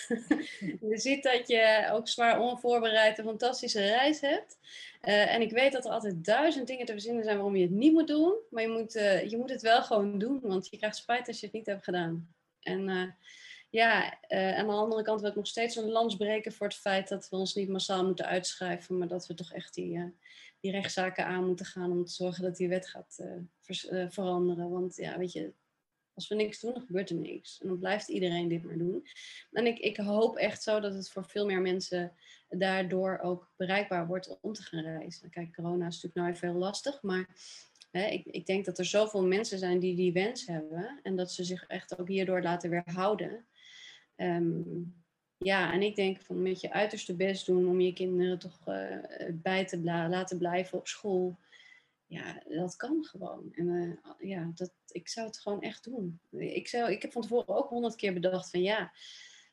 [0.91, 4.59] je ziet dat je ook zwaar onvoorbereid een fantastische reis hebt.
[5.03, 7.70] Uh, en ik weet dat er altijd duizend dingen te verzinnen zijn waarom je het
[7.70, 8.34] niet moet doen.
[8.51, 11.41] Maar je moet, uh, je moet het wel gewoon doen, want je krijgt spijt als
[11.41, 12.34] je het niet hebt gedaan.
[12.61, 13.11] En uh,
[13.70, 17.09] ja, aan de andere kant wil ik nog steeds een lans breken voor het feit
[17.09, 18.99] dat we ons niet massaal moeten uitschrijven.
[18.99, 20.14] Maar dat we toch echt die,
[20.66, 23.22] die rechtszaken aan moeten gaan om te zorgen dat die wet gaat
[23.60, 24.70] ver veranderen.
[24.70, 25.52] Want ja, weet je,
[26.14, 27.60] als we niks doen, dan gebeurt er niks.
[27.60, 29.06] En dan blijft iedereen dit maar doen.
[29.52, 32.12] En ik, ik hoop echt zo dat het voor veel meer mensen
[32.48, 35.30] daardoor ook bereikbaar wordt om te gaan reizen.
[35.30, 37.28] Kijk, corona is natuurlijk nou veel lastig, maar
[37.90, 41.32] hè, ik, ik denk dat er zoveel mensen zijn die die wens hebben en dat
[41.32, 43.46] ze zich echt ook hierdoor laten weerhouden.
[44.16, 45.04] Um,
[45.39, 48.99] ja, en ik denk van met je uiterste best doen om je kinderen toch uh,
[49.32, 51.37] bij te laten blijven op school
[52.07, 53.53] ja, dat kan gewoon.
[53.55, 56.20] En uh, ja, dat, ik zou het gewoon echt doen.
[56.30, 58.93] Ik, zou, ik heb van tevoren ook honderd keer bedacht van ja.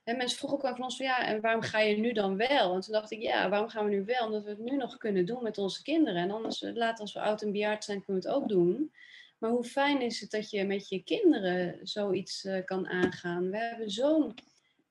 [0.03, 2.73] En mensen vroegen ook van ons van ja, en waarom ga je nu dan wel?
[2.73, 4.25] En toen dacht ik, ja, waarom gaan we nu wel?
[4.25, 6.21] Omdat we het nu nog kunnen doen met onze kinderen.
[6.21, 8.93] En anders, eh, later als we oud en bejaard zijn, kunnen we het ook doen.
[9.37, 13.49] Maar hoe fijn is het dat je met je kinderen zoiets kan aangaan?
[13.49, 14.33] We hebben zo'n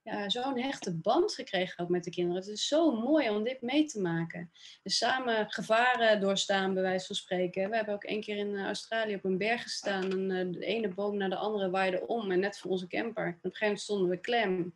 [0.03, 2.43] ja, zo'n hechte band gekregen ook met de kinderen.
[2.43, 4.51] Het is zo mooi om dit mee te maken.
[4.83, 7.71] Dus samen gevaren doorstaan, bij wijze van spreken.
[7.71, 10.11] We hebben ook één keer in eh, Australië op een berg gestaan.
[10.11, 12.31] En eh, de ene boom naar de andere waaide om.
[12.31, 13.27] En net voor onze camper.
[13.27, 14.75] op een gegeven moment stonden we klem.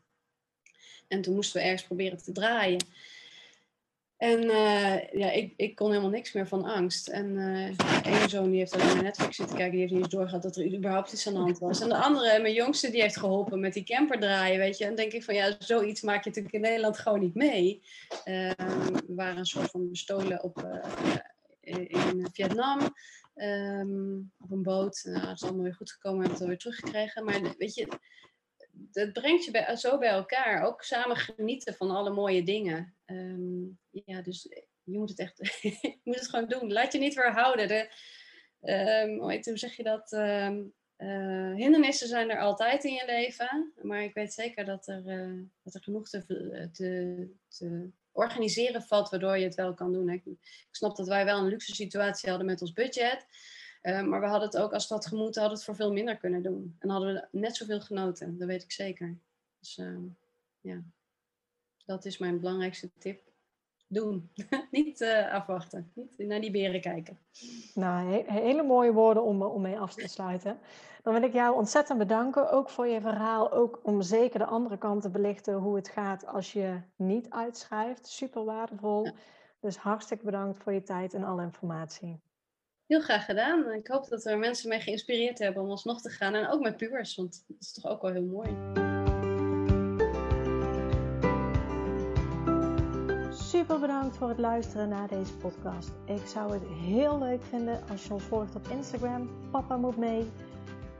[1.08, 2.84] En toen moesten we ergens proberen te draaien.
[4.16, 7.08] En uh, ja, ik, ik kon helemaal niks meer van angst.
[7.08, 10.12] En uh, één zoon die heeft alleen maar Netflix zitten kijken, die heeft niet eens
[10.12, 11.80] doorgehad dat er überhaupt iets aan de hand was.
[11.80, 14.84] En de andere, mijn jongste, die heeft geholpen met die camper draaien, weet je.
[14.84, 17.82] En denk ik van, ja, zoiets maak je natuurlijk in Nederland gewoon niet mee.
[18.24, 18.50] Uh,
[19.06, 20.66] we waren een soort van bestolen op,
[21.60, 22.78] in, in Vietnam.
[23.34, 25.00] Um, op een boot.
[25.04, 27.24] Nou, het is allemaal weer goed gekomen, we hebben het alweer teruggekregen.
[27.24, 27.88] Maar weet je,
[28.92, 30.62] dat brengt je bij, zo bij elkaar.
[30.62, 32.94] Ook samen genieten van alle mooie dingen.
[33.06, 34.42] Um, ja, dus
[34.82, 36.72] je moet het echt, je moet het gewoon doen.
[36.72, 37.68] Laat je niet weerhouden.
[37.68, 37.90] De,
[38.62, 40.12] um, hoe zeg je dat?
[40.12, 43.72] Um, uh, hindernissen zijn er altijd in je leven.
[43.82, 49.38] Maar ik weet zeker dat er, uh, dat er genoeg te, te, organiseren valt waardoor
[49.38, 50.08] je het wel kan doen.
[50.10, 50.38] Ik
[50.70, 53.26] snap dat wij wel een luxe situatie hadden met ons budget.
[53.86, 56.42] Uh, maar we hadden het ook, als dat gemoeten, hadden het voor veel minder kunnen
[56.42, 56.76] doen.
[56.78, 59.18] En hadden we net zoveel genoten, dat weet ik zeker.
[59.58, 59.98] Dus uh,
[60.60, 60.82] ja,
[61.84, 63.24] dat is mijn belangrijkste tip.
[63.88, 64.30] Doen.
[64.70, 65.92] niet uh, afwachten.
[65.94, 67.18] Niet naar die beren kijken.
[67.74, 70.58] Nou, he hele mooie woorden om, om mee af te sluiten.
[71.02, 73.52] Dan wil ik jou ontzettend bedanken, ook voor je verhaal.
[73.52, 78.06] Ook om zeker de andere kant te belichten hoe het gaat als je niet uitschrijft.
[78.06, 79.04] Super waardevol.
[79.04, 79.12] Ja.
[79.60, 82.20] Dus hartstikke bedankt voor je tijd en alle informatie.
[82.86, 83.72] Heel graag gedaan.
[83.72, 86.34] Ik hoop dat er mensen mee geïnspireerd hebben om alsnog te gaan.
[86.34, 88.48] En ook met pubers, want dat is toch ook wel heel mooi.
[93.32, 95.90] Super bedankt voor het luisteren naar deze podcast.
[96.04, 99.30] Ik zou het heel leuk vinden als je ons volgt op Instagram.
[99.50, 100.30] Papa moet mee.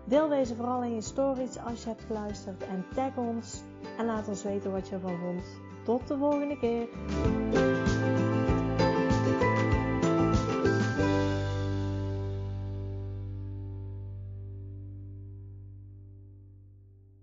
[0.04, 2.62] Deel deze vooral in je stories als je hebt geluisterd.
[2.66, 3.62] En tag ons.
[3.98, 5.44] En laat ons weten wat je ervan vond.
[5.84, 7.75] Tot de volgende keer.